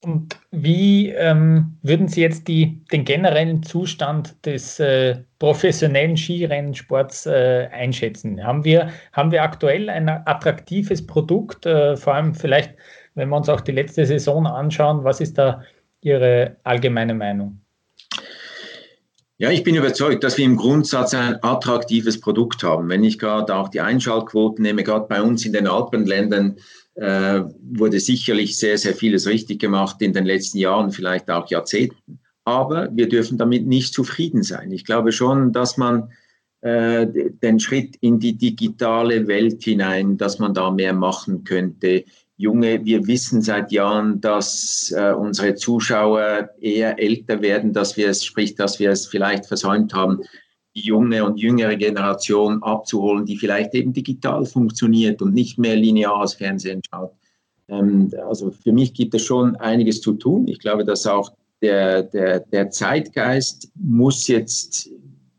[0.00, 7.68] Und wie ähm, würden Sie jetzt die, den generellen Zustand des äh, professionellen Skirennsports äh,
[7.72, 8.42] einschätzen?
[8.44, 12.74] Haben wir, haben wir aktuell ein attraktives Produkt, äh, vor allem vielleicht
[13.18, 15.62] wenn wir uns auch die letzte Saison anschauen, was ist da
[16.00, 17.60] Ihre allgemeine Meinung?
[19.38, 22.88] Ja, ich bin überzeugt, dass wir im Grundsatz ein attraktives Produkt haben.
[22.88, 26.56] Wenn ich gerade auch die Einschaltquoten nehme, gerade bei uns in den Alpenländern
[26.98, 32.18] äh, wurde sicherlich sehr, sehr vieles richtig gemacht in den letzten Jahren, vielleicht auch Jahrzehnten.
[32.44, 34.72] Aber wir dürfen damit nicht zufrieden sein.
[34.72, 36.10] Ich glaube schon, dass man
[36.60, 42.04] äh, den Schritt in die digitale Welt hinein, dass man da mehr machen könnte.
[42.36, 48.24] Junge, wir wissen seit Jahren, dass äh, unsere Zuschauer eher älter werden, dass wir es,
[48.24, 50.22] sprich, dass wir es vielleicht versäumt haben,
[50.78, 56.20] die junge und jüngere Generation abzuholen, die vielleicht eben digital funktioniert und nicht mehr linear
[56.22, 57.12] das Fernsehen schaut.
[57.68, 60.46] Ähm, also für mich gibt es schon einiges zu tun.
[60.48, 64.90] Ich glaube, dass auch der, der, der Zeitgeist muss jetzt,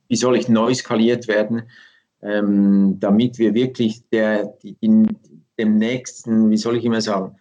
[0.10, 1.63] wie soll ich, neu skaliert werden,
[2.21, 7.36] ähm, damit wir wirklich der, die, dem nächsten, wie soll ich immer sagen,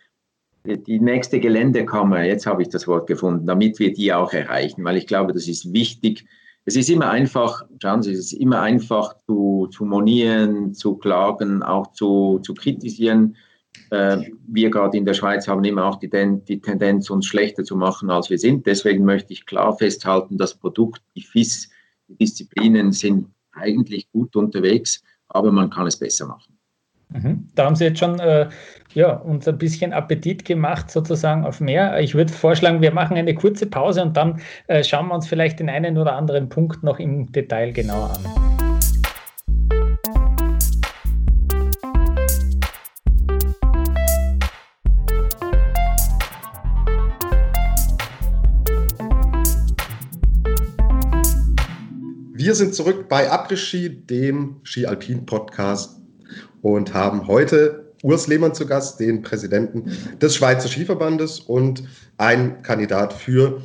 [0.65, 4.99] die nächste Geländekammer, jetzt habe ich das Wort gefunden, damit wir die auch erreichen, weil
[4.99, 6.27] ich glaube, das ist wichtig.
[6.69, 11.63] Es ist immer einfach, schauen Sie, es ist immer einfach zu, zu monieren, zu klagen,
[11.63, 13.37] auch zu, zu kritisieren.
[13.89, 17.75] Äh, wir gerade in der Schweiz haben immer auch die, die, Tendenz, uns schlechter zu
[17.75, 18.67] machen, als wir sind.
[18.67, 21.71] Deswegen möchte ich klar festhalten, das Produkt, die FIS,
[22.07, 26.58] die Disziplinen sind eigentlich gut unterwegs, aber man kann es besser machen.
[27.11, 27.49] Mhm.
[27.55, 28.49] Da haben Sie jetzt schon äh,
[28.95, 31.99] ja, uns ein bisschen Appetit gemacht, sozusagen auf mehr.
[32.01, 35.61] Ich würde vorschlagen, wir machen eine kurze Pause und dann äh, schauen wir uns vielleicht
[35.61, 38.49] den einen oder anderen Punkt noch im Detail genauer an.
[52.35, 55.98] Wir sind zurück bei Après-Ski, dem Ski-Alpin-Podcast
[56.63, 59.91] und haben heute Urs Lehmann zu Gast, den Präsidenten
[60.21, 61.83] des Schweizer Skiverbandes und
[62.17, 63.61] ein Kandidat für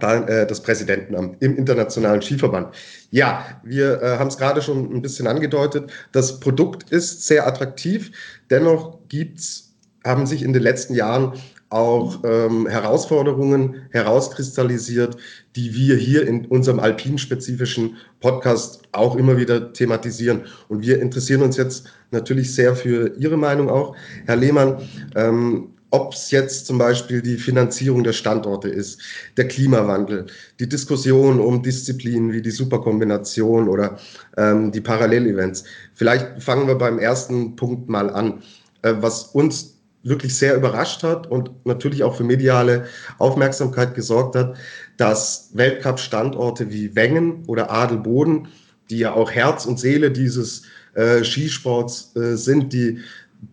[0.00, 2.74] äh, das Präsidentenamt im Internationalen Skiverband.
[3.10, 5.90] Ja, wir äh, haben es gerade schon ein bisschen angedeutet.
[6.12, 8.12] Das Produkt ist sehr attraktiv.
[8.50, 11.32] Dennoch gibt's, haben sich in den letzten Jahren
[11.70, 15.16] auch ähm, Herausforderungen herauskristallisiert,
[15.54, 20.42] die wir hier in unserem alpinspezifischen Podcast auch immer wieder thematisieren.
[20.68, 23.94] Und wir interessieren uns jetzt natürlich sehr für Ihre Meinung auch.
[24.26, 24.78] Herr Lehmann,
[25.14, 29.00] ähm, ob es jetzt zum Beispiel die Finanzierung der Standorte ist,
[29.36, 30.26] der Klimawandel,
[30.60, 33.98] die Diskussion um Disziplinen wie die Superkombination oder
[34.36, 35.64] ähm, die Parallelevents.
[35.94, 38.42] Vielleicht fangen wir beim ersten Punkt mal an.
[38.82, 39.77] Äh, was uns
[40.08, 42.86] wirklich sehr überrascht hat und natürlich auch für mediale
[43.18, 44.56] Aufmerksamkeit gesorgt hat,
[44.96, 48.48] dass Weltcup-Standorte wie Wengen oder Adelboden,
[48.90, 50.62] die ja auch Herz und Seele dieses
[50.94, 53.00] äh, Skisports äh, sind, die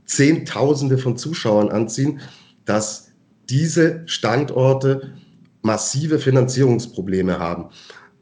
[0.05, 2.19] Zehntausende von Zuschauern anziehen,
[2.65, 3.09] dass
[3.49, 5.13] diese Standorte
[5.61, 7.69] massive Finanzierungsprobleme haben.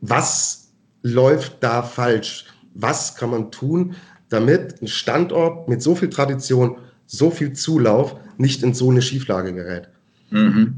[0.02, 2.46] Was läuft da falsch?
[2.74, 3.96] Was kann man tun,
[4.30, 6.78] damit ein Standort mit so viel Tradition
[7.14, 9.88] so viel Zulauf nicht in so eine Schieflage gerät.
[10.32, 10.74] Mhm.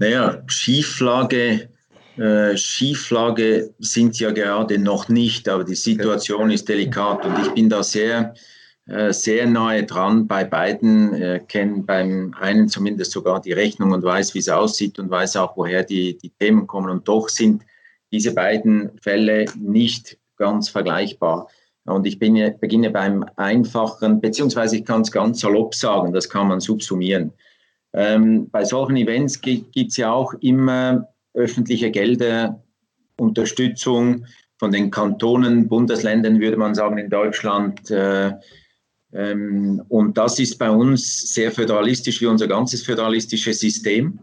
[0.00, 1.68] Naja, Schieflage,
[2.16, 7.68] äh, Schieflage sind ja gerade noch nicht, aber die Situation ist delikat und ich bin
[7.68, 8.34] da sehr,
[8.86, 14.02] äh, sehr nahe dran bei beiden, äh, kenne beim einen zumindest sogar die Rechnung und
[14.02, 16.88] weiß, wie es aussieht und weiß auch, woher die, die Themen kommen.
[16.88, 17.62] Und doch sind
[18.10, 21.48] diese beiden Fälle nicht ganz vergleichbar.
[21.84, 26.48] Und ich bin, beginne beim einfachen, beziehungsweise ich kann es ganz salopp sagen, das kann
[26.48, 27.32] man subsumieren.
[27.92, 32.62] Ähm, bei solchen Events gibt es ja auch immer öffentliche Gelder,
[33.18, 34.26] Unterstützung
[34.58, 37.90] von den Kantonen, Bundesländern, würde man sagen, in Deutschland.
[37.90, 38.32] Äh,
[39.12, 44.18] ähm, und das ist bei uns sehr föderalistisch wie unser ganzes föderalistisches System.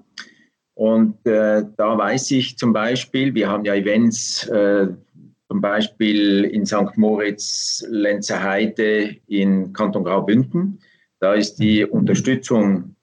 [0.74, 4.88] Und äh, da weiß ich zum Beispiel, wir haben ja Events, äh,
[5.50, 6.96] zum Beispiel in St.
[6.96, 10.80] Moritz, Lenzerheide in Kanton Graubünden.
[11.20, 12.96] Da ist die Unterstützung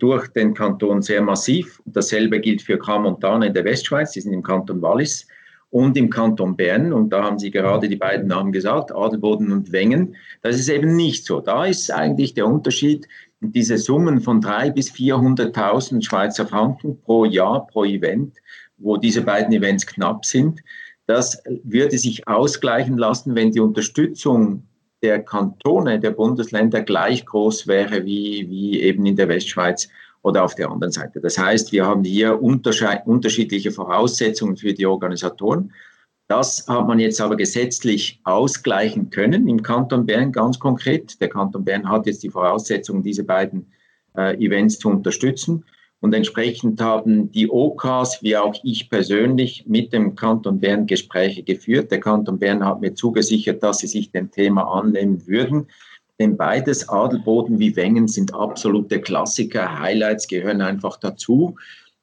[0.00, 1.80] durch den Kanton sehr massiv.
[1.86, 5.26] Dasselbe gilt für Gramontana in der Westschweiz, die sind im Kanton Wallis
[5.70, 6.92] und im Kanton Bern.
[6.92, 10.16] Und da haben Sie gerade die beiden Namen gesagt, Adelboden und Wengen.
[10.42, 11.40] Das ist eben nicht so.
[11.40, 13.06] Da ist eigentlich der Unterschied,
[13.40, 18.34] diese Summen von 300.000 bis 400.000 Schweizer Franken pro Jahr, pro Event,
[18.78, 20.60] wo diese beiden Events knapp sind,
[21.06, 24.66] das würde sich ausgleichen lassen, wenn die Unterstützung
[25.02, 29.88] der Kantone, der Bundesländer gleich groß wäre wie, wie eben in der Westschweiz
[30.22, 31.20] oder auf der anderen Seite.
[31.20, 35.72] Das heißt, wir haben hier unterschiedliche Voraussetzungen für die Organisatoren.
[36.26, 41.20] Das hat man jetzt aber gesetzlich ausgleichen können im Kanton Bern ganz konkret.
[41.20, 43.70] Der Kanton Bern hat jetzt die Voraussetzungen, diese beiden
[44.16, 45.64] äh, Events zu unterstützen.
[46.04, 51.90] Und entsprechend haben die OKs, wie auch ich persönlich, mit dem Kanton Bern Gespräche geführt.
[51.90, 55.66] Der Kanton Bern hat mir zugesichert, dass sie sich dem Thema annehmen würden.
[56.20, 59.80] Denn beides, Adelboden wie Wengen, sind absolute Klassiker.
[59.80, 61.56] Highlights gehören einfach dazu.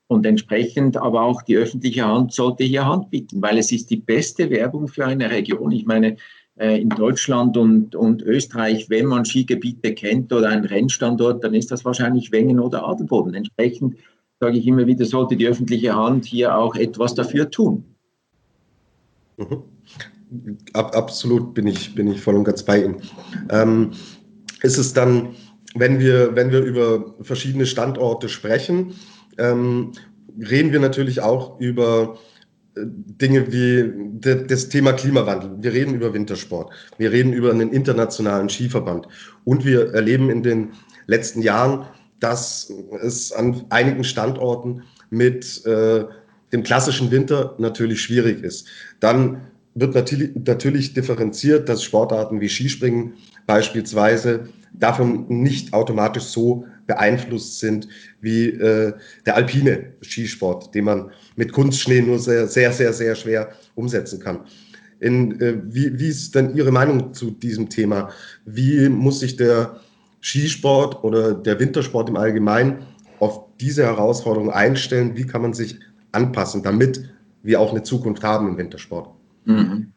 [0.07, 3.97] Und entsprechend aber auch die öffentliche Hand sollte hier Hand bieten, weil es ist die
[3.97, 5.71] beste Werbung für eine Region.
[5.71, 6.17] Ich meine,
[6.61, 11.83] in Deutschland und, und Österreich, wenn man Skigebiete kennt oder einen Rennstandort, dann ist das
[11.85, 13.33] wahrscheinlich Wengen oder Adelboden.
[13.33, 13.95] Entsprechend
[14.39, 17.83] sage ich immer wieder, sollte die öffentliche Hand hier auch etwas dafür tun.
[19.37, 19.63] Mhm.
[20.73, 23.01] Ab, absolut bin ich, bin ich voll und ganz bei Ihnen.
[23.49, 23.91] Ähm,
[24.61, 25.29] ist es dann,
[25.75, 28.93] wenn wir, wenn wir über verschiedene Standorte sprechen,
[29.37, 29.91] ähm,
[30.37, 32.30] reden wir natürlich auch über äh,
[32.75, 33.91] Dinge wie
[34.47, 35.51] das Thema Klimawandel.
[35.61, 36.71] Wir reden über Wintersport.
[36.97, 39.07] Wir reden über einen internationalen Skiverband.
[39.43, 40.69] Und wir erleben in den
[41.07, 41.85] letzten Jahren,
[42.19, 46.05] dass es an einigen Standorten mit äh,
[46.53, 48.67] dem klassischen Winter natürlich schwierig ist.
[48.99, 49.41] Dann
[49.73, 53.13] wird natürlich, natürlich differenziert, dass Sportarten wie Skispringen
[53.45, 57.87] beispielsweise davon nicht automatisch so beeinflusst sind
[58.21, 58.93] wie äh,
[59.25, 64.41] der alpine Skisport, den man mit Kunstschnee nur sehr, sehr, sehr, sehr schwer umsetzen kann.
[64.99, 68.09] In, äh, wie, wie ist denn Ihre Meinung zu diesem Thema?
[68.45, 69.79] Wie muss sich der
[70.21, 72.85] Skisport oder der Wintersport im Allgemeinen
[73.19, 75.15] auf diese Herausforderung einstellen?
[75.15, 75.79] Wie kann man sich
[76.11, 77.09] anpassen, damit
[77.43, 79.09] wir auch eine Zukunft haben im Wintersport?
[79.45, 79.90] Mhm.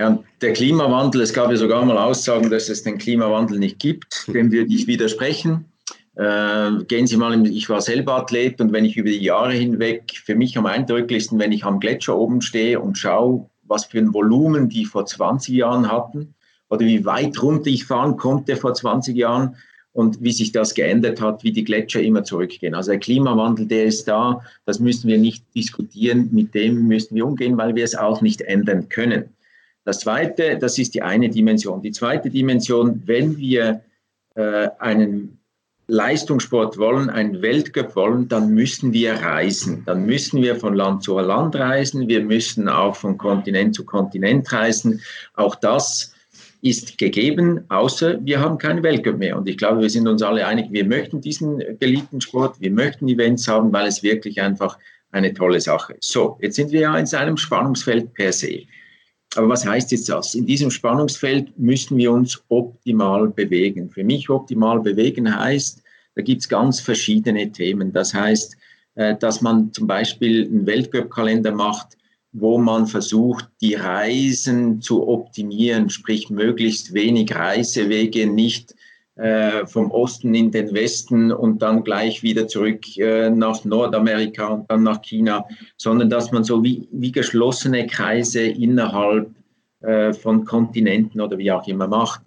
[0.00, 4.24] Ja, der Klimawandel, es gab ja sogar mal Aussagen, dass es den Klimawandel nicht gibt.
[4.28, 5.66] Dem würde ich widersprechen.
[6.14, 9.52] Äh, gehen Sie mal, in, ich war selber Athlet und wenn ich über die Jahre
[9.52, 13.98] hinweg, für mich am eindrücklichsten, wenn ich am Gletscher oben stehe und schaue, was für
[13.98, 16.34] ein Volumen die vor 20 Jahren hatten
[16.70, 19.56] oder wie weit runter ich fahren konnte vor 20 Jahren
[19.92, 22.74] und wie sich das geändert hat, wie die Gletscher immer zurückgehen.
[22.74, 27.26] Also der Klimawandel, der ist da, das müssen wir nicht diskutieren, mit dem müssen wir
[27.26, 29.34] umgehen, weil wir es auch nicht ändern können.
[29.90, 31.82] Das Zweite, das ist die eine Dimension.
[31.82, 33.82] Die zweite Dimension, wenn wir
[34.36, 35.40] äh, einen
[35.88, 39.82] Leistungssport wollen, einen Weltcup wollen, dann müssen wir reisen.
[39.86, 42.06] Dann müssen wir von Land zu Land reisen.
[42.06, 45.02] Wir müssen auch von Kontinent zu Kontinent reisen.
[45.34, 46.14] Auch das
[46.62, 49.36] ist gegeben, außer wir haben keinen Weltcup mehr.
[49.36, 53.08] Und ich glaube, wir sind uns alle einig, wir möchten diesen beliebten Sport, wir möchten
[53.08, 54.78] Events haben, weil es wirklich einfach
[55.10, 56.12] eine tolle Sache ist.
[56.12, 58.66] So, jetzt sind wir ja in einem Spannungsfeld per se.
[59.36, 60.34] Aber was heißt jetzt das?
[60.34, 63.90] In diesem Spannungsfeld müssen wir uns optimal bewegen.
[63.90, 65.82] Für mich optimal bewegen heißt,
[66.16, 67.92] da gibt es ganz verschiedene Themen.
[67.92, 68.56] Das heißt,
[68.96, 71.96] äh, dass man zum Beispiel einen Weltcup-Kalender macht,
[72.32, 78.74] wo man versucht, die Reisen zu optimieren, sprich möglichst wenig Reisewege, nicht
[79.20, 84.70] äh, vom Osten in den Westen und dann gleich wieder zurück äh, nach Nordamerika und
[84.70, 85.44] dann nach China,
[85.76, 89.30] sondern dass man so wie, wie geschlossene Kreise innerhalb
[89.82, 92.22] äh, von Kontinenten oder wie auch immer macht,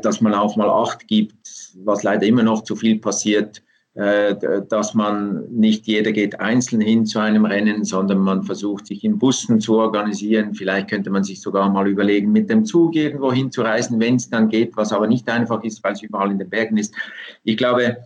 [0.00, 1.36] dass man auch mal Acht gibt,
[1.84, 3.62] was leider immer noch zu viel passiert,
[3.98, 9.18] dass man nicht jeder geht einzeln hin zu einem Rennen, sondern man versucht sich in
[9.18, 10.54] Bussen zu organisieren.
[10.54, 14.48] Vielleicht könnte man sich sogar mal überlegen, mit dem Zug irgendwo hinzureisen, wenn es dann
[14.48, 16.94] geht, was aber nicht einfach ist, weil es überall in den Bergen ist.
[17.42, 17.96] Ich glaube,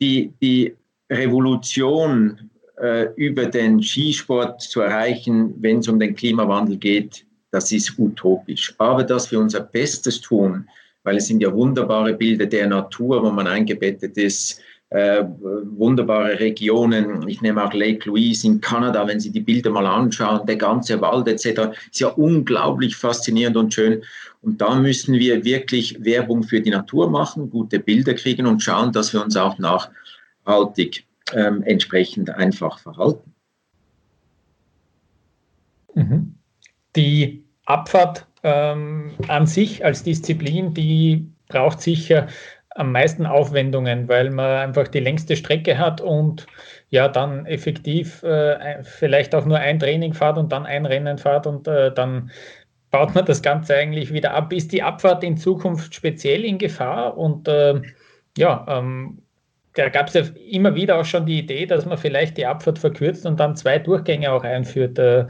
[0.00, 0.76] die, die
[1.10, 7.98] Revolution äh, über den Skisport zu erreichen, wenn es um den Klimawandel geht, das ist
[7.98, 8.74] utopisch.
[8.78, 10.68] Aber dass wir unser Bestes tun,
[11.02, 17.26] weil es sind ja wunderbare Bilder der Natur, wo man eingebettet ist, äh, wunderbare Regionen.
[17.28, 21.00] Ich nehme auch Lake Louise in Kanada, wenn Sie die Bilder mal anschauen, der ganze
[21.00, 21.72] Wald etc.
[21.90, 24.02] ist ja unglaublich faszinierend und schön.
[24.42, 28.92] Und da müssen wir wirklich Werbung für die Natur machen, gute Bilder kriegen und schauen,
[28.92, 33.34] dass wir uns auch nachhaltig ähm, entsprechend einfach verhalten.
[35.94, 36.34] Mhm.
[36.94, 42.28] Die Abfahrt ähm, an sich als Disziplin, die braucht sicher
[42.76, 46.46] am meisten Aufwendungen, weil man einfach die längste Strecke hat und
[46.90, 51.46] ja dann effektiv äh, vielleicht auch nur ein Training fahrt und dann ein Rennen fahrt
[51.46, 52.30] und äh, dann
[52.90, 54.52] baut man das Ganze eigentlich wieder ab.
[54.52, 57.16] Ist die Abfahrt in Zukunft speziell in Gefahr?
[57.16, 57.80] Und äh,
[58.36, 59.22] ja, ähm,
[59.74, 62.78] da gab es ja immer wieder auch schon die Idee, dass man vielleicht die Abfahrt
[62.78, 64.98] verkürzt und dann zwei Durchgänge auch einführt.
[64.98, 65.26] Äh,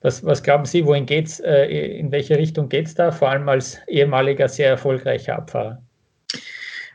[0.00, 1.40] was, was, glauben Sie, wohin geht's?
[1.40, 1.66] Äh,
[1.98, 3.10] in welche Richtung geht es da?
[3.10, 5.82] Vor allem als ehemaliger sehr erfolgreicher Abfahrer.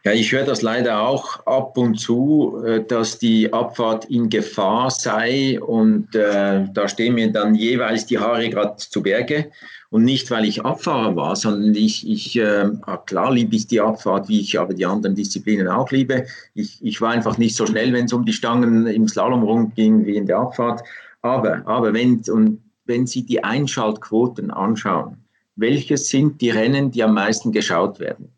[0.06, 4.92] Ja, ich höre das leider auch ab und zu, äh, dass die Abfahrt in Gefahr
[4.92, 9.50] sei und äh, da stehen mir dann jeweils die Haare gerade zu Berge
[9.92, 12.70] und nicht, weil ich Abfahrer war, sondern ich, ich äh,
[13.06, 16.26] klar liebe ich die Abfahrt, wie ich aber die anderen Disziplinen auch liebe.
[16.54, 20.06] Ich, ich war einfach nicht so schnell, wenn es um die Stangen im Slalom rumging
[20.06, 20.84] wie in der Abfahrt.
[21.22, 25.16] Aber, aber wenn, und wenn Sie die Einschaltquoten anschauen,
[25.56, 28.33] welches sind die Rennen, die am meisten geschaut werden?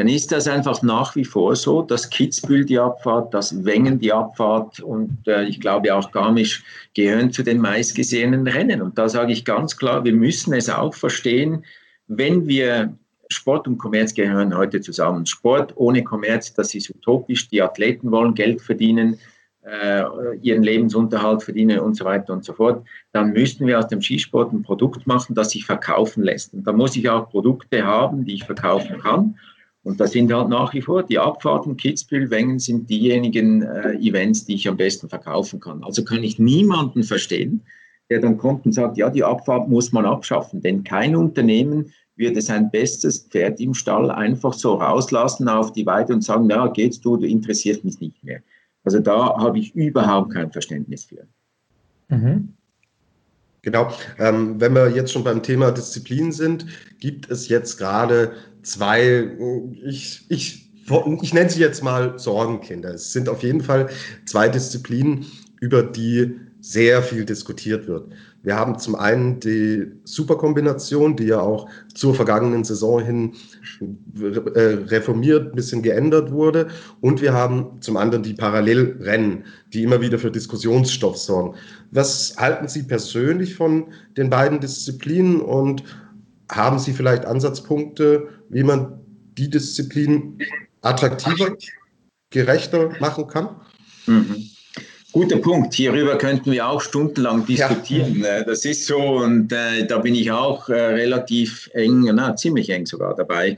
[0.00, 4.10] Dann ist das einfach nach wie vor so, dass Kitzbühel die Abfahrt, dass Wengen die
[4.10, 8.80] Abfahrt und äh, ich glaube auch Garmisch gehören zu den meistgesehenen Rennen.
[8.80, 11.66] Und da sage ich ganz klar, wir müssen es auch verstehen,
[12.06, 12.94] wenn wir
[13.28, 15.26] Sport und Kommerz gehören heute zusammen.
[15.26, 17.50] Sport ohne Kommerz, das ist utopisch.
[17.50, 19.18] Die Athleten wollen Geld verdienen.
[19.62, 20.02] äh,
[20.40, 22.82] ihren Lebensunterhalt verdienen und so weiter und so fort,
[23.12, 26.54] dann müssten wir aus dem Skisport ein Produkt machen, das sich verkaufen lässt.
[26.54, 29.36] Und da muss ich auch Produkte haben, die ich verkaufen kann.
[29.90, 34.44] Und das sind halt nach wie vor die Abfahrten, Kitzbühel, Wengen sind diejenigen äh, Events,
[34.44, 35.82] die ich am besten verkaufen kann.
[35.82, 37.62] Also kann ich niemanden verstehen,
[38.08, 40.60] der dann kommt und sagt, ja, die Abfahrt muss man abschaffen.
[40.60, 46.12] Denn kein Unternehmen würde sein bestes Pferd im Stall einfach so rauslassen auf die Weide
[46.12, 48.42] und sagen, ja, geht's du, du interessierst mich nicht mehr.
[48.84, 51.26] Also da habe ich überhaupt kein Verständnis für.
[52.10, 52.54] Mhm.
[53.62, 53.92] Genau.
[54.18, 56.66] Ähm, wenn wir jetzt schon beim Thema Disziplin sind,
[56.98, 58.32] gibt es jetzt gerade
[58.62, 59.30] zwei,
[59.84, 60.70] ich, ich,
[61.22, 62.94] ich nenne sie jetzt mal Sorgenkinder.
[62.94, 63.88] Es sind auf jeden Fall
[64.24, 65.26] zwei Disziplinen,
[65.60, 68.12] über die sehr viel diskutiert wird.
[68.42, 73.34] Wir haben zum einen die Superkombination, die ja auch zur vergangenen Saison hin
[74.54, 76.68] äh, reformiert, ein bisschen geändert wurde.
[77.00, 81.56] Und wir haben zum anderen die Parallelrennen, die immer wieder für Diskussionsstoff sorgen.
[81.90, 85.84] Was halten Sie persönlich von den beiden Disziplinen und
[86.50, 89.00] haben Sie vielleicht Ansatzpunkte, wie man
[89.36, 90.38] die Disziplin
[90.80, 91.56] attraktiver,
[92.30, 93.56] gerechter machen kann?
[94.06, 94.49] Mhm.
[95.12, 95.74] Guter Punkt.
[95.74, 98.20] Hierüber könnten wir auch stundenlang diskutieren.
[98.20, 98.38] Ja.
[98.38, 102.70] Äh, das ist so und äh, da bin ich auch äh, relativ eng, na, ziemlich
[102.70, 103.56] eng sogar dabei,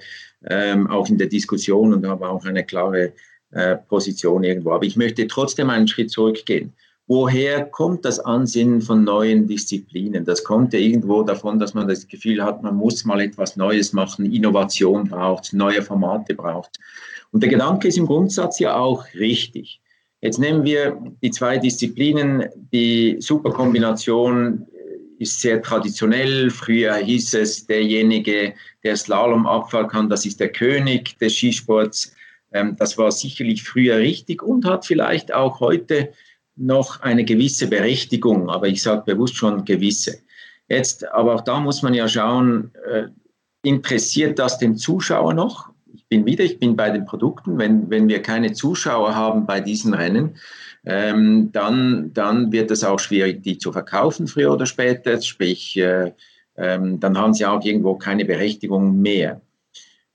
[0.49, 3.13] ähm, auch in der Diskussion und habe auch eine klare
[3.51, 4.73] äh, Position irgendwo.
[4.73, 6.73] Aber ich möchte trotzdem einen Schritt zurückgehen.
[7.07, 10.25] Woher kommt das Ansinnen von neuen Disziplinen?
[10.25, 13.93] Das kommt ja irgendwo davon, dass man das Gefühl hat, man muss mal etwas Neues
[13.93, 16.79] machen, Innovation braucht, neue Formate braucht.
[17.31, 19.82] Und der Gedanke ist im Grundsatz ja auch richtig.
[20.23, 22.45] Jetzt nehmen wir die zwei Disziplinen.
[22.73, 24.65] Die Superkombination
[25.19, 26.49] ist sehr traditionell.
[26.49, 28.55] Früher hieß es, derjenige,
[28.85, 32.15] der Slalom abfahren kann, das ist der König des Skisports.
[32.53, 36.13] Ähm, das war sicherlich früher richtig und hat vielleicht auch heute
[36.55, 40.19] noch eine gewisse Berechtigung, aber ich sage bewusst schon gewisse.
[40.69, 43.09] Jetzt, aber auch da muss man ja schauen, äh,
[43.65, 45.72] interessiert das den Zuschauer noch?
[46.13, 47.57] Bin wieder, ich bin bei den Produkten.
[47.57, 50.37] Wenn, wenn wir keine Zuschauer haben bei diesen Rennen,
[50.85, 55.19] ähm, dann, dann wird es auch schwierig, die zu verkaufen, früher oder später.
[55.23, 56.13] Sprich, äh,
[56.59, 59.41] ähm, dann haben sie auch irgendwo keine Berechtigung mehr.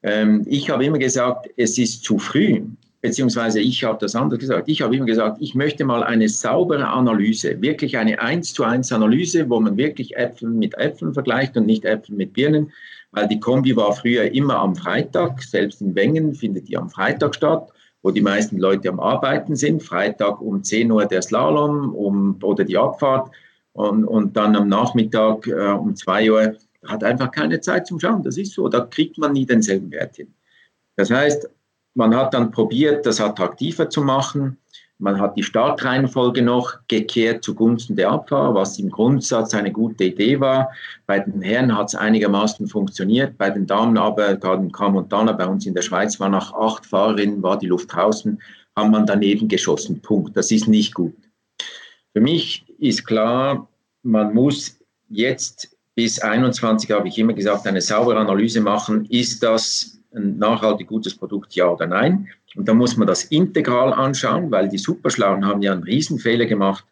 [0.04, 2.62] Ähm, ich habe immer gesagt, es ist zu früh,
[3.02, 4.68] beziehungsweise ich habe das anders gesagt.
[4.68, 8.92] Ich habe immer gesagt, ich möchte mal eine saubere Analyse, wirklich eine 1 zu 1
[8.92, 12.72] Analyse, wo man wirklich Äpfel mit Äpfeln vergleicht und nicht Äpfel mit Birnen
[13.12, 17.36] weil die Kombi war früher immer am Freitag, selbst in Wengen findet die am Freitag
[17.36, 17.72] statt,
[18.04, 19.82] wo die meisten Leute am Arbeiten sind.
[19.82, 23.32] Freitag um 10 Uhr der Slalom um, oder die Abfahrt
[23.74, 28.24] und, und dann am Nachmittag äh, um 2 Uhr hat einfach keine Zeit zum Schauen.
[28.24, 30.34] Das ist so, da kriegt man nie denselben Wert hin.
[30.96, 31.50] Das heißt,
[31.98, 34.58] man hat dann probiert, das attraktiver zu machen.
[35.00, 40.40] Man hat die Startreihenfolge noch gekehrt zugunsten der Abfahrer, was im Grundsatz eine gute Idee
[40.40, 40.70] war.
[41.08, 45.48] Bei den Herren hat es einigermaßen funktioniert, bei den Damen aber, gerade in Camontana, bei
[45.48, 48.40] uns in der Schweiz, war nach acht Fahrerinnen, war die Luft draußen,
[48.76, 50.00] haben man daneben geschossen.
[50.00, 50.38] Punkt.
[50.38, 51.16] Das ist nicht gut.
[52.14, 53.68] Für mich ist klar,
[54.04, 54.80] man muss
[55.10, 59.06] jetzt bis 21, habe ich immer gesagt, eine saubere Analyse machen.
[59.06, 62.28] Ist das ein nachhaltig gutes Produkt, ja oder nein?
[62.56, 66.86] Und da muss man das integral anschauen, weil die Superschlauen haben ja einen Riesenfehler gemacht.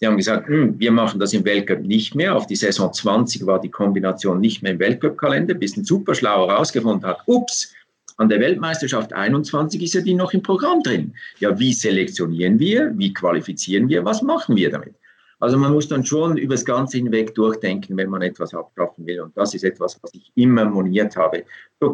[0.00, 2.36] Die haben gesagt, hm, wir machen das im Weltcup nicht mehr.
[2.36, 7.08] Auf die Saison 20 war die Kombination nicht mehr im Weltcup-Kalender, bis ein Superschlauer herausgefunden
[7.08, 7.74] hat, ups,
[8.18, 11.14] an der Weltmeisterschaft 21 ist ja die noch im Programm drin.
[11.38, 12.92] Ja, wie selektionieren wir?
[12.96, 14.04] Wie qualifizieren wir?
[14.06, 14.94] Was machen wir damit?
[15.38, 19.20] Also man muss dann schon über das Ganze hinweg durchdenken, wenn man etwas abschaffen will.
[19.20, 21.44] Und das ist etwas, was ich immer moniert habe.
[21.78, 21.92] So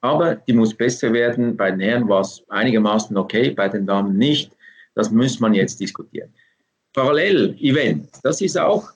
[0.00, 1.56] aber die muss besser werden.
[1.56, 4.52] Bei den Herren war es einigermaßen okay, bei den Damen nicht.
[4.94, 6.32] Das muss man jetzt diskutieren.
[6.92, 8.90] Parallel-Event, das ist auch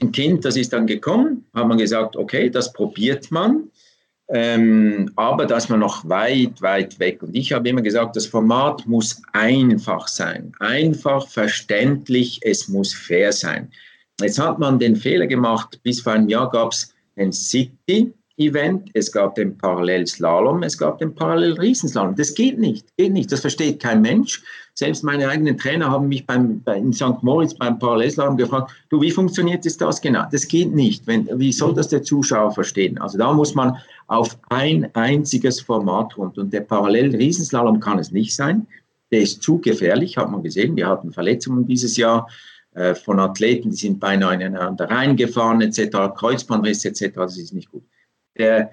[0.00, 3.70] ein Kind, das ist dann gekommen, hat man gesagt, okay, das probiert man,
[4.28, 7.22] ähm, aber ist man noch weit, weit weg.
[7.22, 13.32] Und ich habe immer gesagt, das Format muss einfach sein, einfach, verständlich, es muss fair
[13.32, 13.70] sein.
[14.20, 18.90] Jetzt hat man den Fehler gemacht, bis vor einem Jahr gab es ein City, Event,
[18.94, 22.16] es gab den Parallelslalom, es gab den Parallel-Riesenslalom.
[22.16, 24.42] Das geht nicht, geht nicht, das versteht kein Mensch.
[24.74, 27.22] Selbst meine eigenen Trainer haben mich beim, bei, in St.
[27.22, 30.24] Moritz beim Parallelslalom gefragt, du, wie funktioniert das, das genau?
[30.32, 31.06] Das geht nicht.
[31.06, 32.98] Wenn, wie soll das der Zuschauer verstehen?
[32.98, 33.76] Also da muss man
[34.06, 36.40] auf ein einziges Format runter.
[36.40, 38.66] Und der Parallel-Riesenslalom kann es nicht sein.
[39.12, 40.76] Der ist zu gefährlich, hat man gesehen.
[40.76, 42.26] Wir hatten Verletzungen dieses Jahr
[42.74, 47.10] äh, von Athleten, die sind beinahe ineinander reingefahren, etc., Kreuzbandriss, etc.
[47.16, 47.82] Das ist nicht gut.
[48.36, 48.70] Der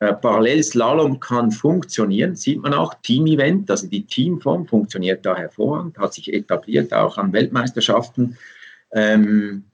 [0.00, 2.94] Äh, Parallelslalom kann funktionieren, sieht man auch.
[3.02, 8.38] Team-Event, also die Teamform funktioniert da hervorragend, hat sich etabliert, auch an Weltmeisterschaften.
[8.92, 9.64] Ähm,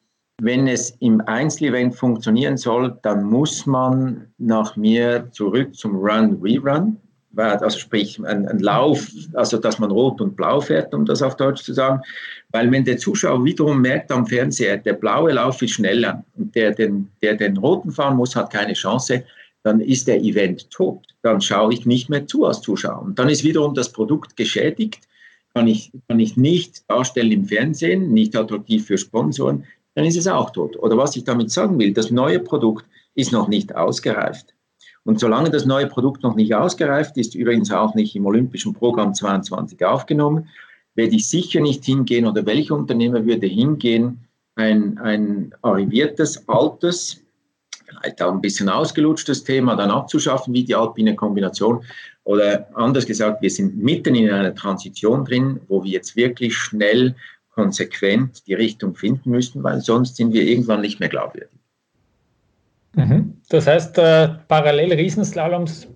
[0.41, 6.97] wenn es im Einzelevent funktionieren soll, dann muss man nach mir zurück zum Run-Rerun,
[7.37, 11.37] also sprich ein, ein, Lauf, also dass man rot und blau fährt, um das auf
[11.37, 12.01] Deutsch zu sagen.
[12.51, 16.73] Weil wenn der Zuschauer wiederum merkt am Fernseher, der blaue Lauf ist schneller und der
[16.73, 19.25] den, der den roten fahren muss, hat keine Chance,
[19.63, 21.07] dann ist der Event tot.
[21.23, 23.03] Dann schaue ich nicht mehr zu als Zuschauer.
[23.03, 25.01] Und dann ist wiederum das Produkt geschädigt,
[25.55, 29.65] kann ich, kann ich nicht darstellen im Fernsehen, nicht attraktiv für Sponsoren,
[29.95, 30.77] dann ist es auch tot.
[30.77, 34.54] Oder was ich damit sagen will, das neue Produkt ist noch nicht ausgereift.
[35.05, 39.15] Und solange das neue Produkt noch nicht ausgereift ist, übrigens auch nicht im Olympischen Programm
[39.15, 40.49] 22 aufgenommen,
[40.95, 44.21] werde ich sicher nicht hingehen oder welcher Unternehmer würde hingehen,
[44.57, 47.21] ein, ein arriviertes, altes,
[47.85, 51.85] vielleicht auch ein bisschen ausgelutschtes Thema dann abzuschaffen, wie die alpine Kombination.
[52.23, 57.15] Oder anders gesagt, wir sind mitten in einer Transition drin, wo wir jetzt wirklich schnell,
[57.51, 61.57] konsequent die Richtung finden müssen, weil sonst sind wir irgendwann nicht mehr glaubwürdig.
[62.95, 63.34] Mhm.
[63.49, 65.89] Das heißt, äh, parallel Riesenslaloms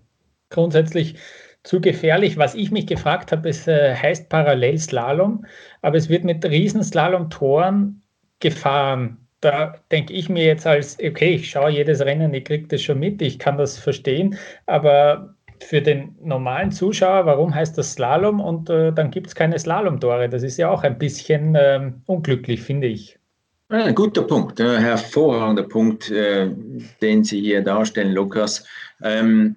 [0.51, 1.17] grundsätzlich
[1.63, 2.37] zu gefährlich.
[2.37, 5.45] Was ich mich gefragt habe, es äh, heißt Parallelslalom,
[5.83, 8.03] aber es wird mit Riesenslalom-Toren
[8.41, 12.83] gefahren da denke ich mir jetzt als, okay, ich schaue jedes Rennen, ich kriege das
[12.83, 14.37] schon mit, ich kann das verstehen,
[14.67, 19.59] aber für den normalen Zuschauer, warum heißt das Slalom und äh, dann gibt es keine
[19.59, 20.29] Slalom-Tore?
[20.29, 23.18] Das ist ja auch ein bisschen ähm, unglücklich, finde ich.
[23.71, 26.51] Ein guter Punkt, ein hervorragender Punkt, äh,
[27.03, 28.65] den Sie hier darstellen, Lukas.
[29.03, 29.57] Ähm,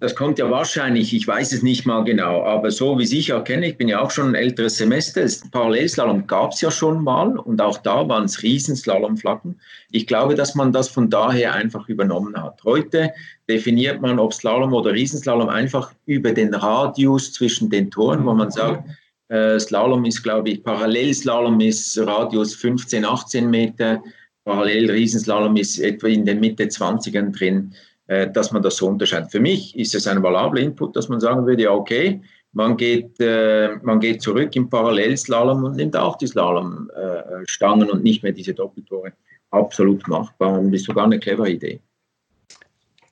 [0.00, 3.44] das kommt ja wahrscheinlich, ich weiß es nicht mal genau, aber so wie ich auch
[3.44, 7.38] kenne, ich bin ja auch schon ein älteres Semester, Parallelslalom gab es ja schon mal
[7.38, 9.60] und auch da waren es Riesenslalomflaggen.
[9.92, 12.64] Ich glaube, dass man das von daher einfach übernommen hat.
[12.64, 13.12] Heute
[13.48, 18.50] definiert man, ob Slalom oder Riesenslalom, einfach über den Radius zwischen den Toren, wo man
[18.50, 18.82] sagt,
[19.28, 24.02] äh, Slalom ist, glaube ich, Parallelslalom ist Radius 15, 18 Meter,
[24.44, 27.74] Parallel Riesenslalom ist etwa in den Mitte 20ern drin.
[28.08, 29.30] Äh, dass man das so unterscheidet.
[29.30, 32.22] Für mich ist es ein valabler Input, dass man sagen würde, ja, okay,
[32.52, 38.22] man geht, äh, man geht zurück im Parallelslalom und nimmt auch die Slalomstangen und nicht
[38.22, 39.12] mehr diese Doppeltore.
[39.50, 41.80] Absolut machbar und ist sogar eine clevere Idee.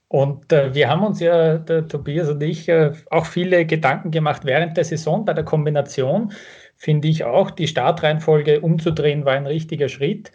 [0.09, 4.45] Und äh, wir haben uns ja, der Tobias und ich, äh, auch viele Gedanken gemacht
[4.45, 6.33] während der Saison bei der Kombination.
[6.77, 10.31] Finde ich auch, die Startreihenfolge umzudrehen war ein richtiger Schritt.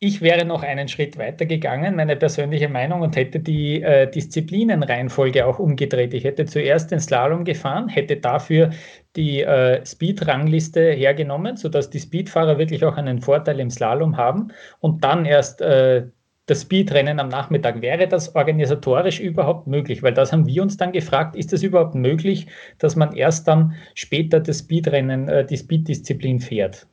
[0.00, 5.44] Ich wäre noch einen Schritt weiter gegangen, meine persönliche Meinung, und hätte die äh, Disziplinenreihenfolge
[5.44, 6.14] auch umgedreht.
[6.14, 8.70] Ich hätte zuerst den Slalom gefahren, hätte dafür
[9.16, 15.02] die äh, Speed-Rangliste hergenommen, sodass die Speedfahrer wirklich auch einen Vorteil im Slalom haben und
[15.02, 16.06] dann erst äh,
[16.48, 17.80] das Speedrennen am Nachmittag.
[17.82, 20.02] Wäre das organisatorisch überhaupt möglich?
[20.02, 22.46] Weil das haben wir uns dann gefragt, ist es überhaupt möglich,
[22.78, 26.86] dass man erst dann später das Speedrennen, äh, die Speed-Disziplin fährt?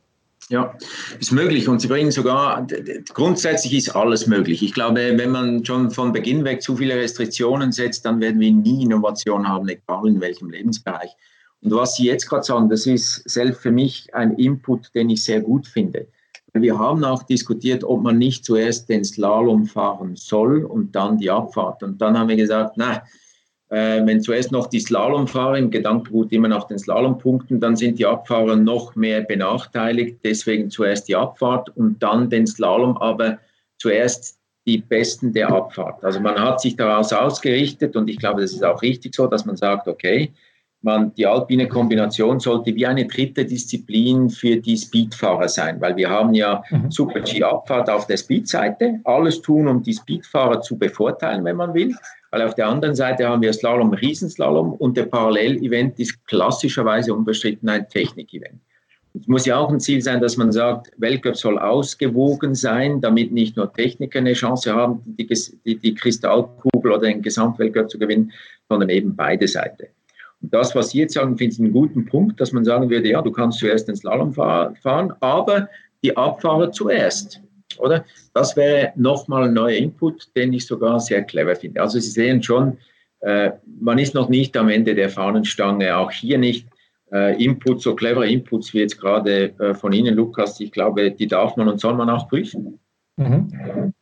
[0.48, 0.74] Ja,
[1.18, 2.64] ist möglich und sie bringen sogar,
[3.14, 4.62] grundsätzlich ist alles möglich.
[4.62, 8.52] Ich glaube, wenn man schon von Beginn weg zu viele Restriktionen setzt, dann werden wir
[8.52, 11.10] nie Innovation haben, egal in welchem Lebensbereich.
[11.62, 15.24] Und was Sie jetzt gerade sagen, das ist selbst für mich ein Input, den ich
[15.24, 16.06] sehr gut finde.
[16.62, 21.30] Wir haben auch diskutiert, ob man nicht zuerst den Slalom fahren soll und dann die
[21.30, 21.82] Abfahrt.
[21.82, 23.00] Und dann haben wir gesagt, nein,
[23.68, 28.06] äh, wenn zuerst noch die Slalomfahrer im Gedankengut immer nach den Slalompunkten, dann sind die
[28.06, 30.20] Abfahrer noch mehr benachteiligt.
[30.22, 33.38] Deswegen zuerst die Abfahrt und dann den Slalom, aber
[33.78, 36.04] zuerst die Besten der Abfahrt.
[36.04, 39.44] Also man hat sich daraus ausgerichtet und ich glaube, das ist auch richtig so, dass
[39.44, 40.32] man sagt, okay,
[40.86, 46.08] man, die alpine Kombination sollte wie eine dritte Disziplin für die Speedfahrer sein, weil wir
[46.08, 46.90] haben ja mhm.
[46.90, 51.94] Super-G-Abfahrt auf der Speedseite, alles tun, um die Speedfahrer zu bevorteilen, wenn man will.
[52.30, 57.68] Weil auf der anderen Seite haben wir Slalom, Riesenslalom und der Parallel-Event ist klassischerweise unbestritten
[57.68, 58.60] ein Technik-Event.
[59.18, 63.32] Es muss ja auch ein Ziel sein, dass man sagt, Weltcup soll ausgewogen sein, damit
[63.32, 65.26] nicht nur Techniker eine Chance haben, die,
[65.64, 68.32] die, die Kristallkugel oder den Gesamtweltcup zu gewinnen,
[68.68, 69.86] sondern eben beide Seiten.
[70.50, 73.22] Das, was Sie jetzt sagen, finde ich einen guten Punkt, dass man sagen würde, ja,
[73.22, 75.68] du kannst zuerst den Slalom fahren, aber
[76.02, 77.40] die Abfahrer zuerst
[77.78, 78.04] oder?
[78.34, 81.80] Das wäre nochmal ein neuer Input, den ich sogar sehr clever finde.
[81.80, 82.78] Also Sie sehen schon,
[83.20, 86.68] äh, man ist noch nicht am Ende der Fahnenstange, auch hier nicht.
[87.12, 91.28] Äh, Inputs, so clevere Inputs wie jetzt gerade äh, von Ihnen, Lukas, ich glaube, die
[91.28, 92.80] darf man und soll man auch prüfen.
[93.16, 93.92] Mhm.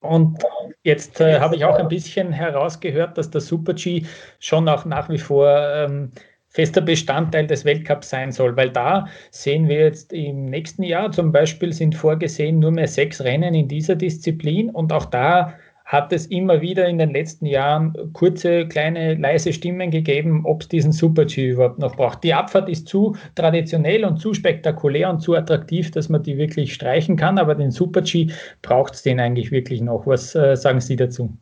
[0.00, 0.42] Und
[0.82, 4.04] jetzt äh, habe ich auch ein bisschen herausgehört, dass der Super G
[4.38, 6.10] schon auch nach wie vor ähm,
[6.48, 11.32] fester Bestandteil des Weltcups sein soll, weil da sehen wir jetzt im nächsten Jahr zum
[11.32, 15.54] Beispiel sind vorgesehen nur mehr sechs Rennen in dieser Disziplin und auch da
[15.90, 20.68] hat es immer wieder in den letzten Jahren kurze, kleine, leise Stimmen gegeben, ob es
[20.68, 22.22] diesen Super-G überhaupt noch braucht.
[22.22, 26.74] Die Abfahrt ist zu traditionell und zu spektakulär und zu attraktiv, dass man die wirklich
[26.74, 28.28] streichen kann, aber den Super-G
[28.62, 30.06] braucht es den eigentlich wirklich noch.
[30.06, 31.36] Was äh, sagen Sie dazu?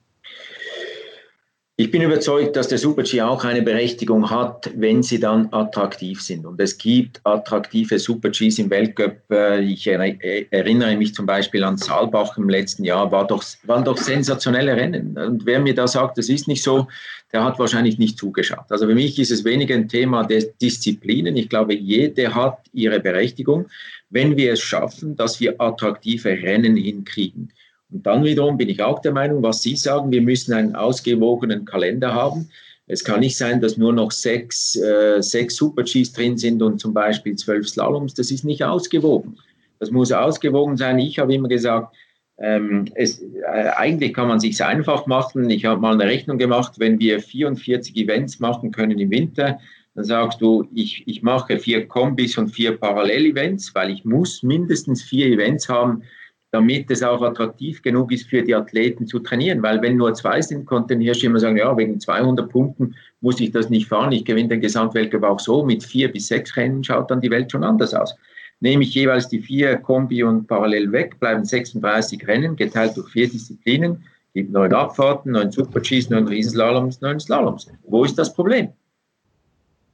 [1.81, 6.45] Ich bin überzeugt, dass der Super-G auch eine Berechtigung hat, wenn sie dann attraktiv sind.
[6.45, 9.19] Und es gibt attraktive Super-Gs im Weltcup.
[9.31, 13.97] Äh, ich erinnere mich zum Beispiel an Saalbach im letzten Jahr, war doch, waren doch
[13.97, 15.17] sensationelle Rennen.
[15.17, 16.89] Und wer mir da sagt, das ist nicht so,
[17.33, 18.67] der hat wahrscheinlich nicht zugeschaut.
[18.71, 21.37] Also für mich ist es weniger ein Thema der Disziplinen.
[21.37, 23.67] Ich glaube, jede hat ihre Berechtigung,
[24.11, 27.53] wenn wir es schaffen, dass wir attraktive Rennen hinkriegen.
[27.91, 31.65] Und dann wiederum bin ich auch der Meinung, was Sie sagen, wir müssen einen ausgewogenen
[31.65, 32.51] Kalender haben.
[32.87, 36.95] Es kann nicht sein, dass nur noch sechs, äh, sechs Super-Gs drin sind und zum
[36.95, 38.15] Beispiel zwölf Slaloms.
[38.15, 39.39] Das ist nicht ausgewogen.
[39.79, 40.99] Das muss ausgewogen sein.
[40.99, 41.95] Ich habe immer gesagt,
[42.39, 45.51] ähm, es, äh, eigentlich kann man sich einfach machen.
[45.51, 49.59] Ich habe mal eine Rechnung gemacht, wenn wir 44 Events machen können im Winter,
[49.95, 55.03] dann sagst du, ich, ich mache vier Kombis und vier Parallel-Events, weil ich muss mindestens
[55.03, 56.05] vier Events haben,
[56.51, 59.63] damit es auch attraktiv genug ist für die Athleten zu trainieren.
[59.63, 63.41] Weil wenn nur zwei sind, konnte ein Hirsch immer sagen, ja, wegen 200 Punkten muss
[63.41, 65.65] ich das nicht fahren, ich gewinne den Gesamtweltcup auch so.
[65.65, 68.17] Mit vier bis sechs Rennen schaut dann die Welt schon anders aus.
[68.61, 73.29] Nehme ich jeweils die vier Kombi und parallel weg, bleiben 36 Rennen, geteilt durch vier
[73.29, 74.03] Disziplinen,
[74.35, 77.71] gibt neun Abfahrten, neun Super-Gs, neun Riesenslaloms, neun Slaloms.
[77.85, 78.69] Wo ist das Problem?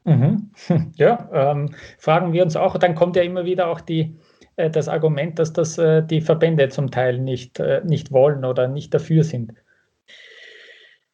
[0.04, 0.50] Mhm.
[0.96, 2.78] Ja, ähm, fragen wir uns auch.
[2.78, 4.14] Dann kommt ja immer wieder auch die,
[4.56, 8.94] das Argument, dass das äh, die Verbände zum Teil nicht, äh, nicht wollen oder nicht
[8.94, 9.52] dafür sind.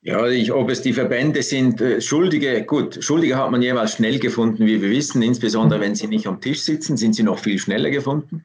[0.03, 4.64] Ja, ich, ob es die Verbände sind, Schuldige, gut, Schuldige hat man jeweils schnell gefunden,
[4.64, 7.91] wie wir wissen, insbesondere wenn sie nicht am Tisch sitzen, sind sie noch viel schneller
[7.91, 8.43] gefunden.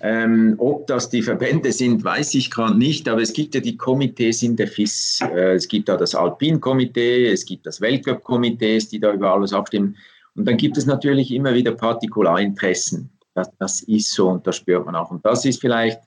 [0.00, 3.76] Ähm, ob das die Verbände sind, weiß ich gerade nicht, aber es gibt ja die
[3.76, 5.20] Komitees in der FIS.
[5.32, 9.96] Äh, es gibt da das Alpin-Komitee, es gibt das Weltcup-Komitee, die da über alles abstimmen.
[10.34, 13.10] Und dann gibt es natürlich immer wieder Partikularinteressen.
[13.36, 15.10] Das, das ist so und das spürt man auch.
[15.10, 16.00] Und das ist vielleicht,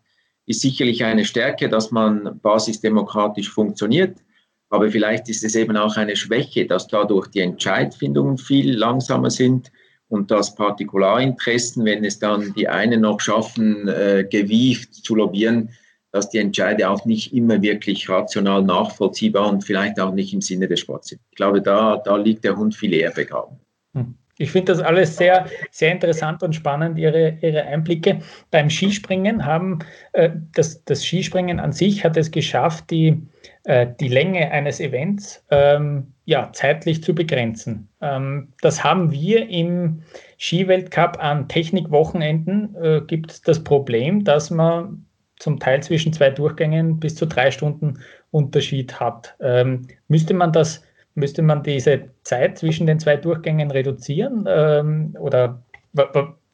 [0.45, 4.17] ist sicherlich eine Stärke, dass man basisdemokratisch funktioniert.
[4.69, 9.71] Aber vielleicht ist es eben auch eine Schwäche, dass dadurch die Entscheidfindungen viel langsamer sind
[10.09, 15.69] und dass Partikularinteressen, wenn es dann die einen noch schaffen, äh, gewieft zu lobbyieren,
[16.11, 20.67] dass die Entscheide auch nicht immer wirklich rational nachvollziehbar und vielleicht auch nicht im Sinne
[20.67, 21.21] des Sports sind.
[21.29, 23.57] Ich glaube, da, da liegt der Hund viel eher begraben.
[23.93, 24.15] Hm.
[24.39, 28.19] Ich finde das alles sehr, sehr interessant und spannend, Ihre, Ihre Einblicke.
[28.51, 29.79] Beim Skispringen haben
[30.13, 33.21] äh, das, das Skispringen an sich hat es geschafft, die,
[33.65, 37.89] äh, die Länge eines Events ähm, ja, zeitlich zu begrenzen.
[38.01, 40.03] Ähm, das haben wir im
[40.37, 42.75] Skiweltcup an Technikwochenenden.
[42.81, 45.05] Äh, gibt das Problem, dass man
[45.39, 47.99] zum Teil zwischen zwei Durchgängen bis zu drei Stunden
[48.31, 49.35] Unterschied hat.
[49.41, 50.81] Ähm, müsste man das
[51.15, 54.45] Müsste man diese Zeit zwischen den zwei Durchgängen reduzieren?
[54.47, 55.61] Ähm, oder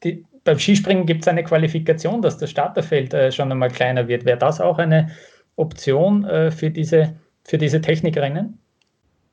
[0.03, 4.25] die, beim Skispringen gibt es eine Qualifikation, dass das Starterfeld äh, schon einmal kleiner wird.
[4.25, 5.09] Wäre das auch eine
[5.55, 8.57] Option äh, für, diese, für diese Technikrennen?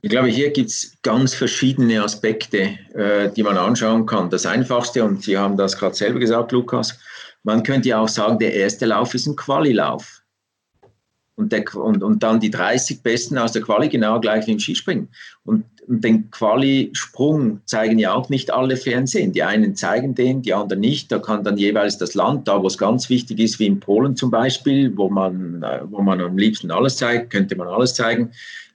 [0.01, 4.31] Ich glaube, hier gibt es ganz verschiedene Aspekte, äh, die man anschauen kann.
[4.31, 6.99] Das Einfachste, und Sie haben das gerade selber gesagt, Lukas,
[7.45, 10.22] man könnte ja auch sagen, der erste Lauf ist ein Qualilauf
[11.43, 14.61] und, der, und, und dann die 30 Besten aus der Quali genau gleich wie im
[14.61, 15.09] Skispringen.
[15.45, 19.33] Und, und den Quali-Sprung zeigen ja auch nicht alle Fernsehen.
[19.33, 21.11] Die einen zeigen den, die anderen nicht.
[21.11, 24.15] Da kann dann jeweils das Land, da wo es ganz wichtig ist, wie in Polen
[24.15, 28.31] zum Beispiel, wo man, äh, wo man am liebsten alles zeigt, könnte man alles zeigen.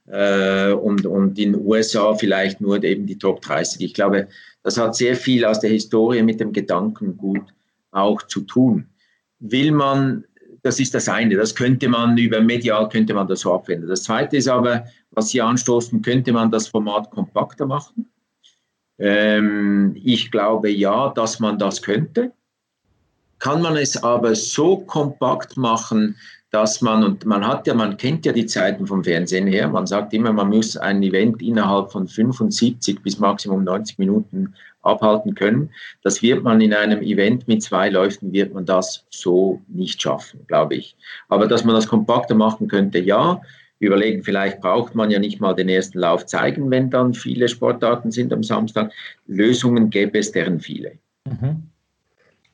[0.08, 3.82] Äh, und, und in den USA vielleicht nur eben die Top 30.
[3.82, 4.28] Ich glaube,
[4.64, 7.44] das hat sehr viel aus der Historie mit dem Gedankengut
[7.92, 8.88] auch zu tun.
[9.40, 10.26] Will man
[10.68, 11.36] das ist das eine.
[11.38, 13.88] Das könnte man über medial könnte man das so abwenden.
[13.88, 18.12] Das zweite ist aber, was Sie anstoßen, könnte man das Format kompakter machen?
[19.00, 22.34] Ähm, ich glaube ja, dass man das könnte.
[23.40, 26.18] Kann man es aber so kompakt machen,
[26.52, 29.86] dass man, und man hat ja, man kennt ja die Zeiten vom Fernsehen her, man
[29.86, 35.70] sagt immer, man muss ein Event innerhalb von 75 bis maximum 90 Minuten abhalten können.
[36.04, 40.46] Das wird man in einem Event mit zwei Läufen, wird man das so nicht schaffen,
[40.48, 40.96] glaube ich.
[41.28, 43.42] Aber dass man das kompakter machen könnte, ja.
[43.80, 48.10] Überlegen, vielleicht braucht man ja nicht mal den ersten Lauf zeigen, wenn dann viele Sportarten
[48.10, 48.92] sind am Samstag.
[49.28, 50.94] Lösungen gäbe es deren viele.
[51.26, 51.70] Mhm.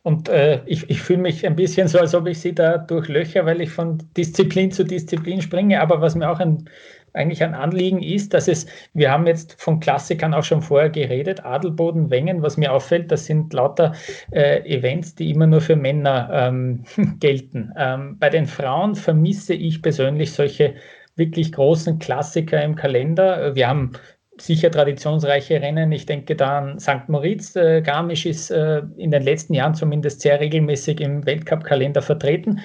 [0.04, 3.46] Und äh, ich, ich fühle mich ein bisschen so, als ob ich sie da durchlöcher,
[3.46, 5.80] weil ich von Disziplin zu Disziplin springe.
[5.80, 6.70] Aber was mir auch ein,
[7.14, 11.46] eigentlich ein Anliegen ist, dass es, wir haben jetzt von Klassikern auch schon vorher geredet,
[11.46, 13.94] Adelboden, Wengen, was mir auffällt, das sind lauter
[14.32, 16.84] äh, Events, die immer nur für Männer ähm,
[17.22, 17.72] gelten.
[17.78, 20.76] Ähm, bei den Frauen vermisse ich persönlich solche
[21.16, 23.56] wirklich großen Klassiker im Kalender.
[23.56, 23.94] Wir haben
[24.40, 25.92] sicher traditionsreiche Rennen.
[25.92, 27.08] Ich denke da an St.
[27.08, 27.56] Moritz.
[27.56, 32.60] Äh, Garmisch ist äh, in den letzten Jahren zumindest sehr regelmäßig im Weltcup-Kalender vertreten.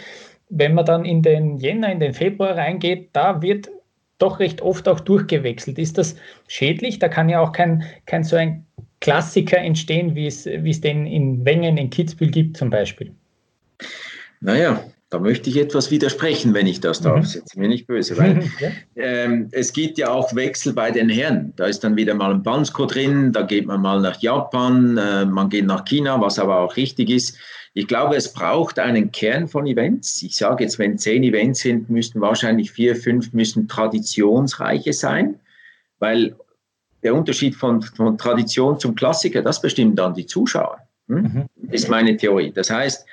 [0.48, 3.68] Wenn man dann in den Jänner, in den Februar reingeht, da wird
[4.18, 5.78] doch recht oft auch durchgewechselt.
[5.78, 6.16] Ist das
[6.48, 6.98] schädlich?
[6.98, 8.66] Da kann ja auch kein, kein so ein
[9.00, 13.12] Klassiker entstehen, wie es, wie es den in Wengen, in Kitzbühel gibt zum Beispiel.
[14.40, 17.20] Naja, da möchte ich etwas widersprechen, wenn ich das darf.
[17.20, 17.24] Mhm.
[17.24, 18.70] Sind mir nicht böse, weil ja.
[18.96, 21.54] ähm, es gibt ja auch Wechsel bei den Herren.
[21.56, 25.24] Da ist dann wieder mal ein Bansko drin, da geht man mal nach Japan, äh,
[25.24, 27.38] man geht nach China, was aber auch richtig ist.
[27.72, 30.22] Ich glaube, es braucht einen Kern von Events.
[30.22, 35.38] Ich sage jetzt, wenn zehn Events sind, müssten wahrscheinlich vier, fünf müssen traditionsreiche sein,
[36.00, 36.34] weil
[37.02, 40.78] der Unterschied von, von Tradition zum Klassiker, das bestimmen dann die Zuschauer.
[41.08, 41.48] Hm?
[41.62, 41.70] Mhm.
[41.70, 42.52] Ist meine Theorie.
[42.52, 43.06] Das heißt,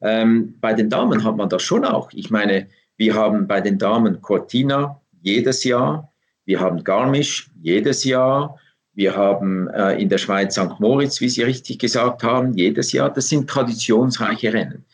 [0.00, 2.10] ähm, bei den Damen hat man das schon auch.
[2.12, 2.66] Ich meine,
[2.96, 6.12] wir haben bei den Damen Cortina jedes Jahr,
[6.44, 8.58] wir haben Garmisch jedes Jahr,
[8.94, 10.80] wir haben äh, in der Schweiz St.
[10.80, 13.12] Moritz, wie Sie richtig gesagt haben, jedes Jahr.
[13.12, 14.84] Das sind traditionsreiche Rennen.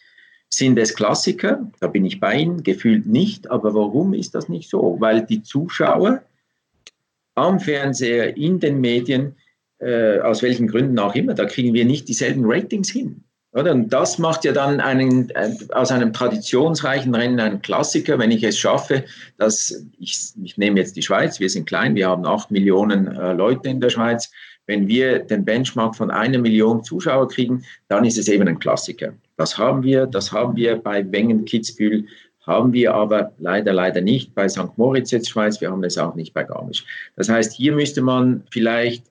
[0.48, 1.70] Sind es Klassiker?
[1.78, 3.50] Da bin ich bei Ihnen, gefühlt nicht.
[3.50, 4.96] Aber warum ist das nicht so?
[4.98, 6.22] Weil die Zuschauer
[7.36, 9.36] am Fernseher, in den Medien,
[9.78, 13.22] äh, aus welchen Gründen auch immer, da kriegen wir nicht dieselben Ratings hin.
[13.54, 13.72] Oder?
[13.72, 18.42] Und das macht ja dann einen, äh, aus einem traditionsreichen Rennen einen Klassiker, wenn ich
[18.42, 19.04] es schaffe,
[19.36, 23.34] dass ich, ich nehme jetzt die Schweiz, wir sind klein, wir haben acht Millionen äh,
[23.34, 24.30] Leute in der Schweiz.
[24.66, 29.12] Wenn wir den Benchmark von einer Million Zuschauer kriegen, dann ist es eben ein Klassiker.
[29.36, 32.06] Das haben wir, das haben wir bei Wengen Kitzbühel,
[32.46, 34.76] haben wir aber leider, leider nicht bei St.
[34.76, 36.84] Moritz jetzt Schweiz, wir haben es auch nicht bei Garmisch.
[37.16, 39.04] Das heißt, hier müsste man vielleicht,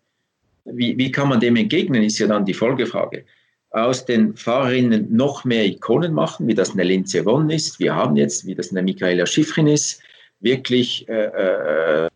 [0.66, 3.26] wie, wie kann man dem entgegnen, ist ja dann die Folgefrage
[3.72, 7.80] aus den Fahrerinnen noch mehr Ikonen machen, wie das eine Linze Won ist.
[7.80, 10.02] Wir haben jetzt, wie das eine Michaela Schifrin ist,
[10.42, 12.10] wirklich äh, äh,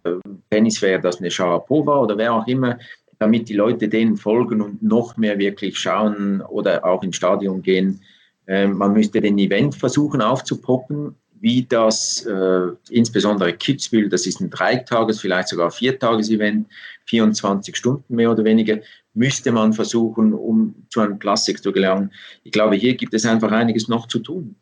[0.50, 2.78] Tennis wäre das eine Sharapova oder wer auch immer,
[3.20, 8.02] damit die Leute denen folgen und noch mehr wirklich schauen oder auch ins Stadion gehen.
[8.48, 14.50] Äh, man müsste den Event versuchen aufzupoppen, wie das äh, insbesondere Kitzbühel, das ist ein
[14.50, 16.68] Dreitages-, vielleicht sogar Viertages-Event,
[17.06, 18.80] 24 Stunden mehr oder weniger,
[19.16, 22.12] müsste man versuchen, um zu einem Klassik zu gelangen.
[22.44, 24.56] Ich glaube, hier gibt es einfach einiges noch zu tun.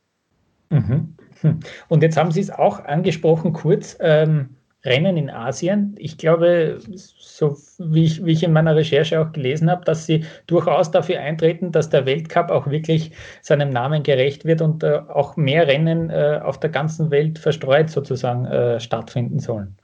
[0.69, 1.15] Mhm.
[1.41, 1.59] Hm.
[1.89, 4.49] Und jetzt haben Sie es auch angesprochen, kurz, ähm,
[4.85, 5.95] Rennen in Asien.
[5.97, 10.25] Ich glaube, so wie ich, wie ich in meiner Recherche auch gelesen habe, dass Sie
[10.47, 15.37] durchaus dafür eintreten, dass der Weltcup auch wirklich seinem Namen gerecht wird und äh, auch
[15.37, 19.77] mehr Rennen äh, auf der ganzen Welt verstreut sozusagen äh, stattfinden sollen.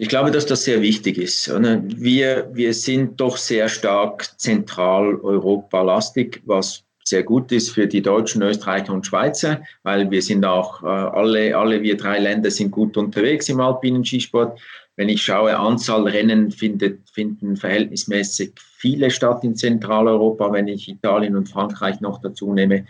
[0.00, 1.50] Ich glaube, dass das sehr wichtig ist.
[1.50, 8.92] Wir, wir sind doch sehr stark Zentraleuropa-lastig, was sehr gut ist für die Deutschen, Österreicher
[8.92, 13.48] und Schweizer, weil wir sind auch, äh, alle, alle wir drei Länder sind gut unterwegs
[13.48, 14.60] im alpinen Skisport.
[14.94, 21.34] Wenn ich schaue, Anzahl Rennen findet, finden verhältnismäßig viele statt in Zentraleuropa, wenn ich Italien
[21.34, 22.84] und Frankreich noch dazu nehme.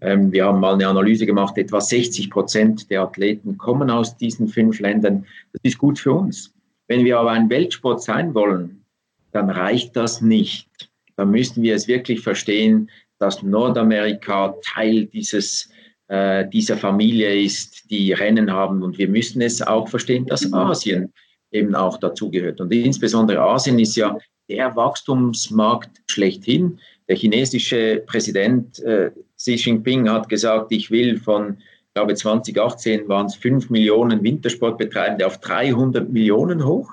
[0.00, 4.48] Ähm, wir haben mal eine Analyse gemacht, etwa 60 Prozent der Athleten kommen aus diesen
[4.48, 5.26] fünf Ländern.
[5.52, 6.52] Das ist gut für uns.
[6.88, 8.84] Wenn wir aber ein Weltsport sein wollen,
[9.32, 10.90] dann reicht das nicht.
[11.16, 15.70] Dann müssen wir es wirklich verstehen, dass Nordamerika Teil dieses,
[16.08, 18.82] äh, dieser Familie ist, die Rennen haben.
[18.82, 21.12] Und wir müssen es auch verstehen, dass Asien
[21.50, 22.60] eben auch dazugehört.
[22.60, 24.18] Und insbesondere Asien ist ja
[24.48, 26.78] der Wachstumsmarkt schlechthin.
[27.08, 33.26] Der chinesische Präsident äh, Xi Jinping hat gesagt, ich will von, ich glaube 2018 waren
[33.26, 36.90] es 5 Millionen Wintersportbetreibende auf 300 Millionen hoch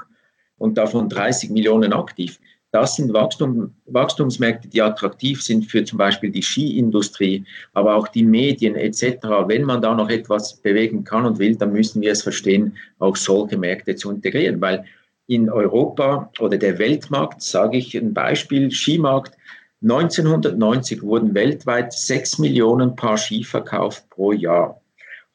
[0.57, 2.39] und davon 30 Millionen aktiv.
[2.72, 8.24] Das sind Wachstum, Wachstumsmärkte, die attraktiv sind für zum Beispiel die Skiindustrie, aber auch die
[8.24, 9.24] Medien etc.
[9.45, 13.16] Wenn man da noch etwas bewegen kann und will, dann müssen wir es verstehen, auch
[13.16, 14.86] solche Märkte zu integrieren, weil
[15.28, 19.38] in Europa oder der Weltmarkt, sage ich ein Beispiel, Skimarkt,
[19.84, 24.81] 1990 wurden weltweit 6 Millionen Paar Ski verkauft pro Jahr.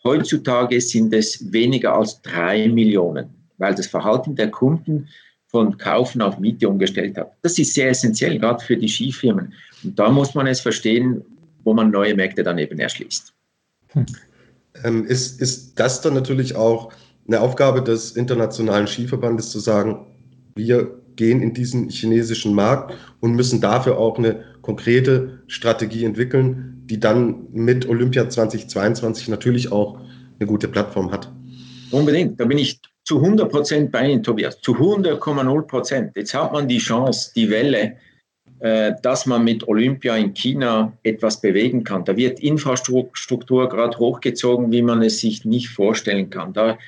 [0.04, 3.28] Heutzutage sind es weniger als 3 Millionen,
[3.58, 5.08] weil das Verhalten der Kunden
[5.48, 7.32] von Kaufen auf Miete umgestellt hat.
[7.42, 9.52] Das ist sehr essentiell, gerade für die Skifirmen.
[9.84, 11.22] Und da muss man es verstehen,
[11.64, 13.32] wo man neue Märkte dann eben erschließt.
[13.88, 14.06] Hm.
[14.84, 16.92] Ähm, ist, ist das dann natürlich auch
[17.26, 20.06] eine Aufgabe des Internationalen Skiverbandes zu sagen,
[20.54, 26.98] wir gehen in diesen chinesischen Markt und müssen dafür auch eine konkrete Strategie entwickeln, die
[26.98, 30.00] dann mit Olympia 2022 natürlich auch
[30.38, 31.30] eine gute Plattform hat.
[31.90, 36.12] Unbedingt, da bin ich zu 100 Prozent bei Ihnen, Tobias, zu 100,0 Prozent.
[36.16, 37.96] Jetzt hat man die Chance, die Welle,
[38.60, 42.04] äh, dass man mit Olympia in China etwas bewegen kann.
[42.04, 46.52] Da wird Infrastruktur gerade hochgezogen, wie man es sich nicht vorstellen kann.
[46.52, 46.78] Da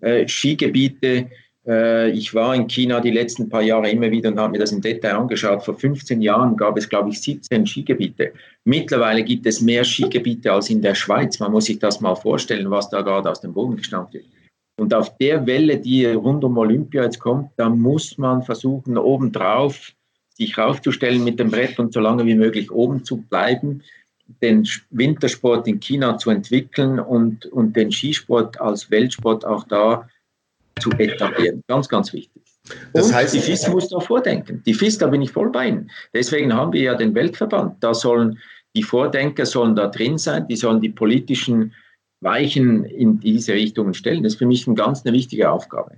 [0.00, 1.28] äh, Skigebiete.
[1.70, 4.72] Äh, ich war in China die letzten paar Jahre immer wieder und habe mir das
[4.72, 5.64] im Detail angeschaut.
[5.64, 8.32] Vor 15 Jahren gab es, glaube ich, 17 Skigebiete.
[8.64, 11.38] Mittlerweile gibt es mehr Skigebiete als in der Schweiz.
[11.38, 14.24] Man muss sich das mal vorstellen, was da gerade aus dem Boden gestampft wird.
[14.78, 19.92] Und auf der Welle, die rund um Olympia jetzt kommt, da muss man versuchen, obendrauf
[20.30, 23.82] sich raufzustellen mit dem Brett und so lange wie möglich oben zu bleiben,
[24.42, 30.19] den Wintersport in China zu entwickeln und, und den Skisport als Weltsport auch da zu
[30.98, 31.62] etablieren.
[31.66, 32.42] Ganz, ganz wichtig.
[32.92, 34.62] Das und heißt, die FIS muss da vordenken.
[34.64, 35.90] Die FIS, da bin ich voll bei Ihnen.
[36.14, 37.82] Deswegen haben wir ja den Weltverband.
[37.82, 38.38] Da sollen
[38.76, 41.72] die Vordenker sollen da drin sein, die sollen die politischen
[42.20, 44.22] Weichen in diese Richtungen stellen.
[44.22, 45.96] Das ist für mich eine ganz eine wichtige Aufgabe.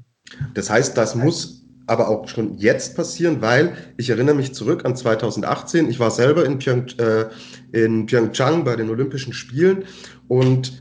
[0.54, 4.96] Das heißt, das muss aber auch schon jetzt passieren, weil ich erinnere mich zurück an
[4.96, 5.90] 2018.
[5.90, 7.26] Ich war selber in, Pyeong, äh,
[7.72, 9.84] in Pyeongchang bei den Olympischen Spielen
[10.28, 10.80] und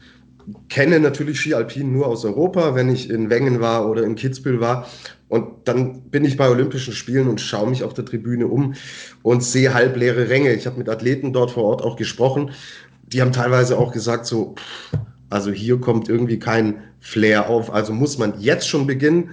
[0.69, 4.59] kenne natürlich Ski Alpin nur aus Europa, wenn ich in Wengen war oder in Kitzbühel
[4.59, 4.87] war.
[5.27, 8.73] Und dann bin ich bei Olympischen Spielen und schaue mich auf der Tribüne um
[9.21, 10.53] und sehe halbleere Ränge.
[10.53, 12.51] Ich habe mit Athleten dort vor Ort auch gesprochen.
[13.07, 14.55] Die haben teilweise auch gesagt, so,
[15.29, 17.73] also hier kommt irgendwie kein Flair auf.
[17.73, 19.31] Also muss man jetzt schon beginnen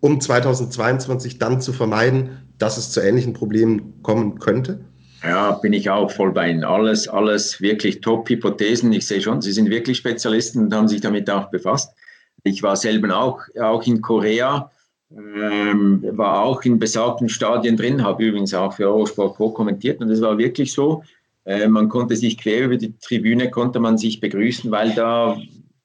[0.00, 4.80] um 2022 dann zu vermeiden, dass es zu ähnlichen Problemen kommen könnte?
[5.24, 6.64] Ja, bin ich auch voll bei Ihnen.
[6.64, 8.92] Alles, alles wirklich Top-Hypothesen.
[8.92, 11.94] Ich sehe schon, Sie sind wirklich Spezialisten und haben sich damit auch befasst.
[12.42, 14.70] Ich war selber auch, auch in Korea,
[15.10, 20.10] ähm, war auch in besagten Stadien drin, habe übrigens auch für Eurosport Pro kommentiert und
[20.10, 21.02] es war wirklich so,
[21.46, 25.38] äh, man konnte sich quer über die Tribüne, konnte man sich begrüßen, weil da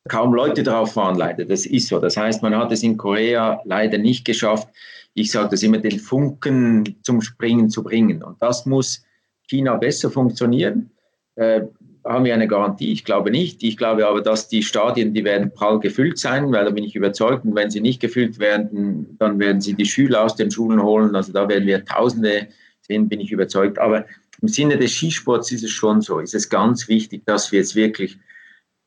[0.09, 1.45] kaum Leute drauf fahren, leider.
[1.45, 1.99] Das ist so.
[1.99, 4.67] Das heißt, man hat es in Korea leider nicht geschafft.
[5.13, 8.21] Ich sage das immer, den Funken zum Springen zu bringen.
[8.23, 9.03] Und das muss
[9.49, 10.91] China besser funktionieren.
[11.35, 11.61] Äh,
[12.05, 12.91] haben wir eine Garantie?
[12.91, 13.61] Ich glaube nicht.
[13.63, 16.95] Ich glaube aber, dass die Stadien, die werden prall gefüllt sein, weil da bin ich
[16.95, 17.45] überzeugt.
[17.45, 21.15] Und wenn sie nicht gefüllt werden, dann werden sie die Schüler aus den Schulen holen.
[21.15, 22.47] Also da werden wir Tausende
[22.81, 23.79] sehen, bin ich überzeugt.
[23.79, 24.05] Aber
[24.41, 26.19] im Sinne des Skisports ist es schon so.
[26.19, 28.17] Ist es ganz wichtig, dass wir jetzt wirklich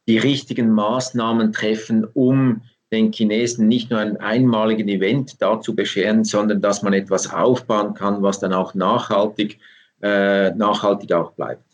[0.08, 6.60] die richtigen Maßnahmen treffen, um den Chinesen nicht nur ein einmaligen Event dazu bescheren, sondern
[6.60, 9.58] dass man etwas aufbauen kann, was dann auch nachhaltig, äh,
[10.02, 11.64] nachhaltig auch bleibt.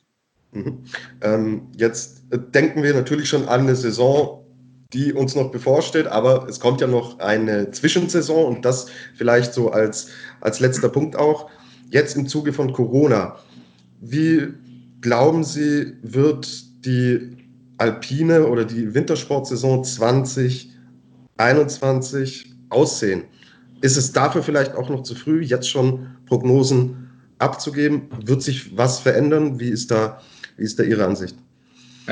[0.52, 0.84] Mhm.
[1.20, 4.44] Ähm, jetzt denken wir natürlich schon an eine Saison,
[4.92, 9.70] die uns noch bevorsteht, aber es kommt ja noch eine Zwischensaison und das vielleicht so
[9.70, 10.08] als,
[10.40, 11.50] als letzter Punkt auch.
[11.90, 13.36] Jetzt im Zuge von Corona,
[14.00, 14.48] wie
[15.00, 16.48] glauben Sie, wird
[16.84, 17.36] die
[17.76, 23.24] Alpine oder die Wintersportsaison 2021 aussehen?
[23.80, 27.07] Ist es dafür vielleicht auch noch zu früh, jetzt schon Prognosen
[27.38, 28.08] abzugeben?
[28.24, 29.58] Wird sich was verändern?
[29.60, 30.20] Wie ist da,
[30.56, 31.36] wie ist da Ihre Ansicht?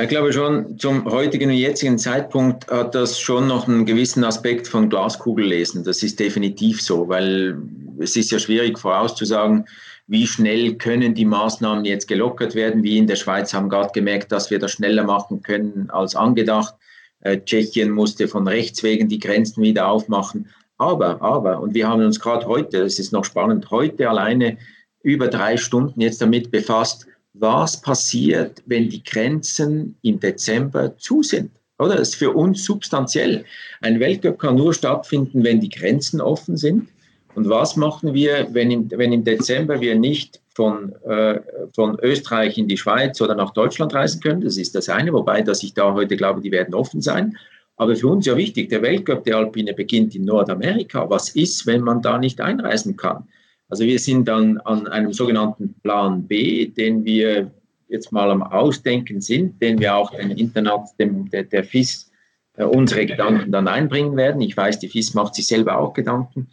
[0.00, 4.68] Ich glaube schon, zum heutigen und jetzigen Zeitpunkt hat das schon noch einen gewissen Aspekt
[4.68, 5.84] von Glaskugellesen.
[5.84, 7.56] Das ist definitiv so, weil
[7.98, 9.64] es ist ja schwierig vorauszusagen,
[10.06, 12.82] wie schnell können die Maßnahmen jetzt gelockert werden.
[12.82, 16.74] Wir in der Schweiz haben gerade gemerkt, dass wir das schneller machen können als angedacht.
[17.20, 20.50] Äh, Tschechien musste von rechts wegen die Grenzen wieder aufmachen.
[20.78, 24.58] Aber, aber, und wir haben uns gerade heute, das ist noch spannend, heute alleine
[25.06, 31.52] über drei Stunden jetzt damit befasst, was passiert, wenn die Grenzen im Dezember zu sind.
[31.78, 31.96] Oder?
[31.96, 33.44] Das ist für uns substanziell.
[33.82, 36.88] Ein Weltcup kann nur stattfinden, wenn die Grenzen offen sind.
[37.36, 41.38] Und was machen wir, wenn im, wenn im Dezember wir nicht von, äh,
[41.74, 44.40] von Österreich in die Schweiz oder nach Deutschland reisen können?
[44.40, 47.36] Das ist das eine, wobei, dass ich da heute glaube, die werden offen sein.
[47.76, 51.08] Aber für uns ja wichtig, der Weltcup der Alpine beginnt in Nordamerika.
[51.10, 53.28] Was ist, wenn man da nicht einreisen kann?
[53.68, 57.50] Also wir sind dann an einem sogenannten Plan B, den wir
[57.88, 62.10] jetzt mal am Ausdenken sind, den wir auch den Internat, dem, der, der FIS
[62.54, 64.40] äh, unsere Gedanken dann einbringen werden.
[64.40, 66.48] Ich weiß, die FIS macht sich selber auch Gedanken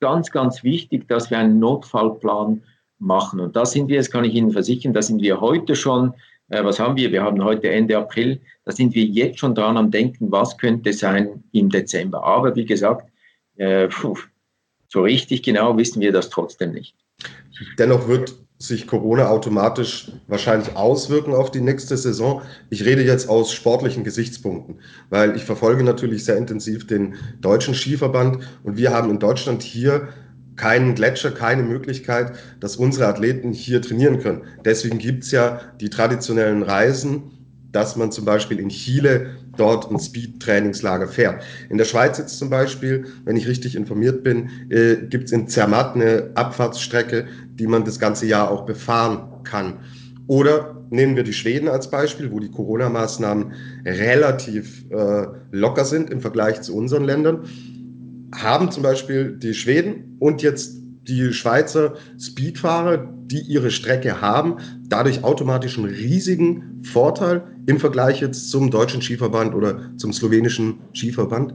[0.00, 2.62] ganz, ganz wichtig, dass wir einen Notfallplan
[2.98, 3.40] machen.
[3.40, 6.14] Und da sind wir, das kann ich Ihnen versichern, da sind wir heute schon,
[6.48, 7.12] äh, was haben wir?
[7.12, 10.92] Wir haben heute Ende April, da sind wir jetzt schon dran am Denken, was könnte
[10.92, 12.24] sein im Dezember.
[12.24, 13.10] Aber wie gesagt,
[13.56, 13.88] äh,
[14.88, 16.94] so richtig genau wissen wir das trotzdem nicht.
[17.78, 22.42] Dennoch wird sich Corona automatisch wahrscheinlich auswirken auf die nächste Saison.
[22.70, 24.80] Ich rede jetzt aus sportlichen Gesichtspunkten,
[25.10, 30.08] weil ich verfolge natürlich sehr intensiv den deutschen Skiverband und wir haben in Deutschland hier
[30.56, 34.44] keinen Gletscher, keine Möglichkeit, dass unsere Athleten hier trainieren können.
[34.64, 37.35] Deswegen gibt es ja die traditionellen Reisen,
[37.76, 41.44] dass man zum Beispiel in Chile dort ein Speed-Trainingslager fährt.
[41.68, 45.46] In der Schweiz jetzt zum Beispiel, wenn ich richtig informiert bin, äh, gibt es in
[45.46, 49.80] Zermatt eine Abfahrtsstrecke, die man das ganze Jahr auch befahren kann.
[50.26, 53.52] Oder nehmen wir die Schweden als Beispiel, wo die Corona-Maßnahmen
[53.84, 57.40] relativ äh, locker sind im Vergleich zu unseren Ländern.
[58.34, 64.56] Haben zum Beispiel die Schweden und jetzt die Schweizer Speedfahrer, die ihre Strecke haben,
[64.88, 71.54] dadurch automatisch einen riesigen Vorteil im Vergleich jetzt zum deutschen Skiverband oder zum slowenischen Skiverband?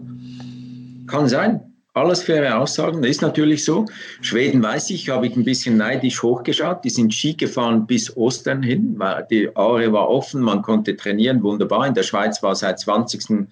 [1.07, 1.61] Kann sein.
[1.93, 3.85] Alles faire Aussagen, ist natürlich so.
[4.21, 6.85] Schweden weiß ich, habe ich ein bisschen neidisch hochgeschaut.
[6.85, 8.97] Die sind Ski gefahren bis Ostern hin,
[9.29, 11.85] die Aare war offen, man konnte trainieren, wunderbar.
[11.85, 13.49] In der Schweiz war seit 20.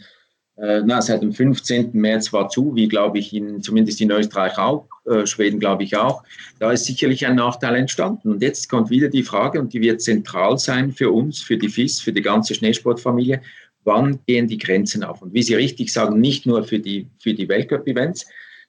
[0.62, 1.92] Äh, na, seit dem 15.
[1.94, 5.96] März war zu, wie glaube ich in, zumindest in Österreich auch, äh, Schweden glaube ich
[5.96, 6.24] auch.
[6.60, 8.32] Da ist sicherlich ein Nachteil entstanden.
[8.34, 11.70] Und jetzt kommt wieder die Frage, und die wird zentral sein für uns, für die
[11.70, 13.42] FIS, für die ganze Schneesportfamilie
[13.84, 15.22] wann gehen die Grenzen auf?
[15.22, 18.28] Und wie Sie richtig sagen, nicht nur für die, für die Weltcup-Events,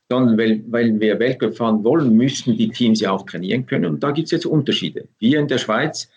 [0.08, 3.84] sondern weil, weil wir Weltcup fahren wollen, müssen die Teams ja auch trainieren können.
[3.86, 5.08] Und da gibt es jetzt Unterschiede.
[5.18, 6.08] Wir in der Schweiz,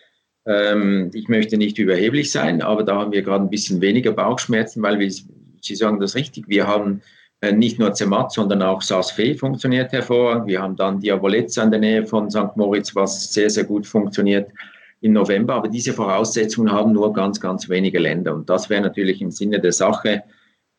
[0.48, 4.82] ähm, ich möchte nicht überheblich sein, aber da haben wir gerade ein bisschen weniger Bauchschmerzen,
[4.82, 5.12] weil wir,
[5.64, 7.02] Sie sagen das richtig, wir haben
[7.42, 10.48] äh, nicht nur Zermatt, sondern auch Saas-Fee funktioniert hervorragend.
[10.48, 12.56] Wir haben dann Diabolezza in der Nähe von St.
[12.56, 14.50] Moritz, was sehr, sehr gut funktioniert
[15.02, 15.56] im November.
[15.56, 18.34] Aber diese Voraussetzungen haben nur ganz, ganz wenige Länder.
[18.34, 20.24] Und das wäre natürlich im Sinne der Sache,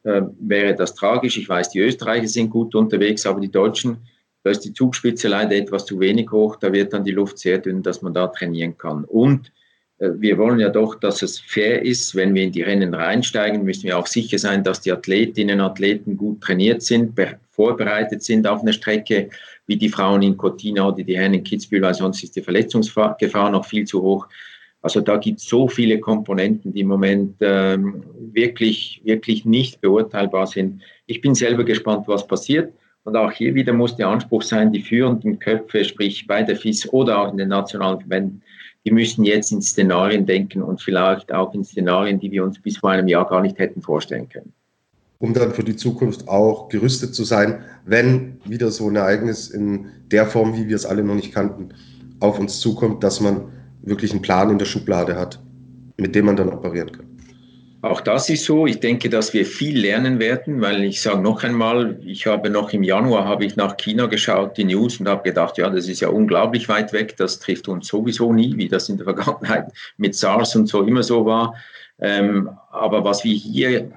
[0.05, 1.37] äh, wäre das tragisch.
[1.37, 3.99] Ich weiß, die Österreicher sind gut unterwegs, aber die Deutschen,
[4.43, 6.57] da ist die Zugspitze leider etwas zu wenig hoch.
[6.57, 9.05] Da wird dann die Luft sehr dünn, dass man da trainieren kann.
[9.05, 9.53] Und
[9.99, 12.15] wir wollen ja doch, dass es fair ist.
[12.15, 15.67] Wenn wir in die Rennen reinsteigen, müssen wir auch sicher sein, dass die Athletinnen und
[15.67, 17.19] Athleten gut trainiert sind,
[17.51, 19.31] vorbereitet sind auf eine Strecke,
[19.67, 23.51] wie die Frauen in Cortina oder die Herren in Kitzbühel, weil sonst ist die Verletzungsgefahr
[23.51, 24.27] noch viel zu hoch.
[24.83, 30.47] Also da gibt es so viele Komponenten, die im Moment ähm, wirklich, wirklich nicht beurteilbar
[30.47, 30.83] sind.
[31.07, 32.73] Ich bin selber gespannt, was passiert.
[33.05, 36.93] Und auch hier wieder muss der Anspruch sein, die führenden Köpfe, sprich bei der FIS
[36.93, 38.43] oder auch in den nationalen Verbänden,
[38.85, 42.78] die müssen jetzt in Szenarien denken und vielleicht auch in Szenarien, die wir uns bis
[42.78, 44.53] vor einem Jahr gar nicht hätten vorstellen können
[45.24, 49.87] um dann für die Zukunft auch gerüstet zu sein, wenn wieder so ein Ereignis in
[50.11, 51.70] der Form, wie wir es alle noch nicht kannten,
[52.20, 53.47] auf uns zukommt, dass man
[53.82, 55.41] wirklich einen Plan in der Schublade hat,
[55.97, 57.07] mit dem man dann operieren kann.
[57.85, 58.66] Auch das ist so.
[58.66, 62.72] Ich denke, dass wir viel lernen werden, weil ich sage noch einmal, ich habe noch
[62.72, 66.01] im Januar habe ich nach China geschaut, die News und habe gedacht, ja, das ist
[66.01, 67.14] ja unglaublich weit weg.
[67.18, 69.66] Das trifft uns sowieso nie, wie das in der Vergangenheit
[69.99, 71.57] mit SARS und so immer so war.
[72.01, 73.93] Ähm, aber was wir hier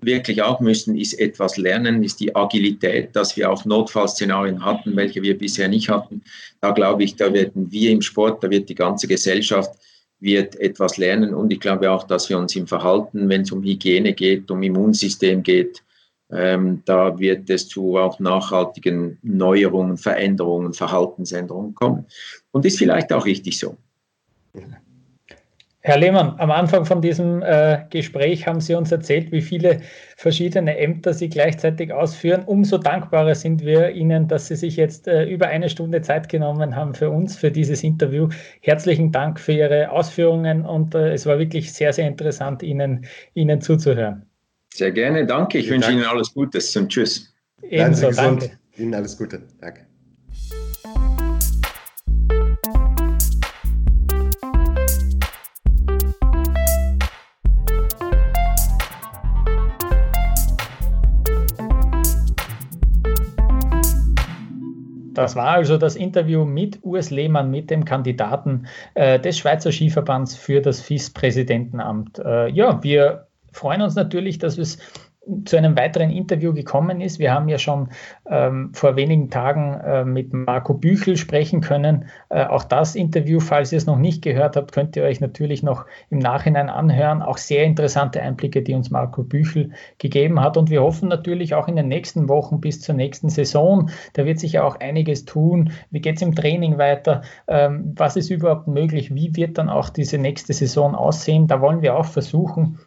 [0.00, 5.20] wirklich auch müssen, ist etwas lernen, ist die Agilität, dass wir auch Notfallszenarien hatten, welche
[5.22, 6.22] wir bisher nicht hatten.
[6.62, 9.72] Da glaube ich, da werden wir im Sport, da wird die ganze Gesellschaft
[10.20, 13.62] wird etwas lernen und ich glaube auch, dass wir uns im Verhalten, wenn es um
[13.62, 15.82] Hygiene geht, um Immunsystem geht,
[16.30, 22.06] ähm, da wird es zu auch nachhaltigen Neuerungen, Veränderungen, Verhaltensänderungen kommen.
[22.50, 23.76] Und ist vielleicht auch richtig so.
[25.86, 29.82] Herr Lehmann, am Anfang von diesem äh, Gespräch haben Sie uns erzählt, wie viele
[30.16, 32.42] verschiedene Ämter Sie gleichzeitig ausführen.
[32.44, 36.74] Umso dankbarer sind wir Ihnen, dass Sie sich jetzt äh, über eine Stunde Zeit genommen
[36.74, 38.28] haben für uns, für dieses Interview.
[38.62, 43.60] Herzlichen Dank für Ihre Ausführungen und äh, es war wirklich sehr, sehr interessant, Ihnen, Ihnen
[43.60, 44.26] zuzuhören.
[44.74, 45.58] Sehr gerne, danke.
[45.58, 45.92] Ich wünsche.
[45.92, 47.32] Ihnen alles Gute und tschüss.
[47.62, 48.58] Ebenso, danke.
[48.76, 49.40] Ihnen alles Gute.
[49.60, 49.85] Danke.
[65.26, 70.36] Das war also das Interview mit Urs Lehmann, mit dem Kandidaten äh, des Schweizer Skiverbands
[70.36, 72.20] für das FIS-Präsidentenamt.
[72.20, 74.78] Äh, ja, wir freuen uns natürlich, dass es
[75.44, 77.18] zu einem weiteren Interview gekommen ist.
[77.18, 77.88] Wir haben ja schon
[78.28, 82.06] ähm, vor wenigen Tagen äh, mit Marco Büchel sprechen können.
[82.28, 85.62] Äh, auch das Interview, falls ihr es noch nicht gehört habt, könnt ihr euch natürlich
[85.62, 87.22] noch im Nachhinein anhören.
[87.22, 90.56] Auch sehr interessante Einblicke, die uns Marco Büchel gegeben hat.
[90.56, 93.90] Und wir hoffen natürlich auch in den nächsten Wochen bis zur nächsten Saison.
[94.12, 95.72] Da wird sich ja auch einiges tun.
[95.90, 97.22] Wie geht es im Training weiter?
[97.48, 99.12] Ähm, was ist überhaupt möglich?
[99.12, 101.48] Wie wird dann auch diese nächste Saison aussehen?
[101.48, 102.78] Da wollen wir auch versuchen,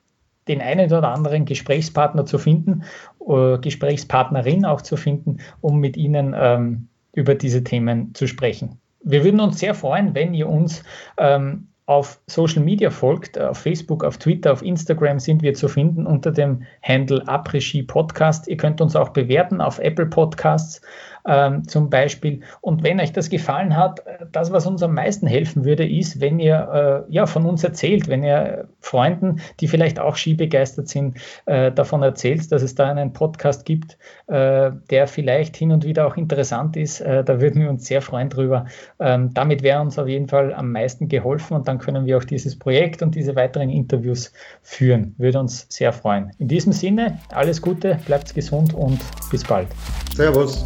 [0.50, 2.84] den einen oder anderen Gesprächspartner zu finden,
[3.26, 8.80] äh, Gesprächspartnerin auch zu finden, um mit ihnen ähm, über diese Themen zu sprechen.
[9.02, 10.84] Wir würden uns sehr freuen, wenn ihr uns
[11.18, 16.06] ähm, auf Social Media folgt, auf Facebook, auf Twitter, auf Instagram sind wir zu finden
[16.06, 18.48] unter dem Handle Après Podcast.
[18.48, 20.82] Ihr könnt uns auch bewerten auf Apple Podcasts
[21.26, 22.42] ähm, zum Beispiel.
[22.62, 26.40] Und wenn euch das gefallen hat, das, was uns am meisten helfen würde, ist, wenn
[26.40, 31.72] ihr äh, ja, von uns erzählt, wenn ihr Freunden, die vielleicht auch skibegeistert sind, äh,
[31.72, 36.18] davon erzählt, dass es da einen Podcast gibt, äh, der vielleicht hin und wieder auch
[36.18, 37.02] interessant ist.
[37.02, 38.66] Äh, da würden wir uns sehr freuen drüber.
[39.00, 42.24] Ähm, damit wäre uns auf jeden Fall am meisten geholfen und dann können wir auch
[42.24, 45.16] dieses Projekt und diese weiteren Interviews führen.
[45.18, 46.32] Würde uns sehr freuen.
[46.40, 49.00] In diesem Sinne, alles Gute, bleibt gesund und
[49.32, 49.68] bis bald.
[50.16, 50.66] Servus.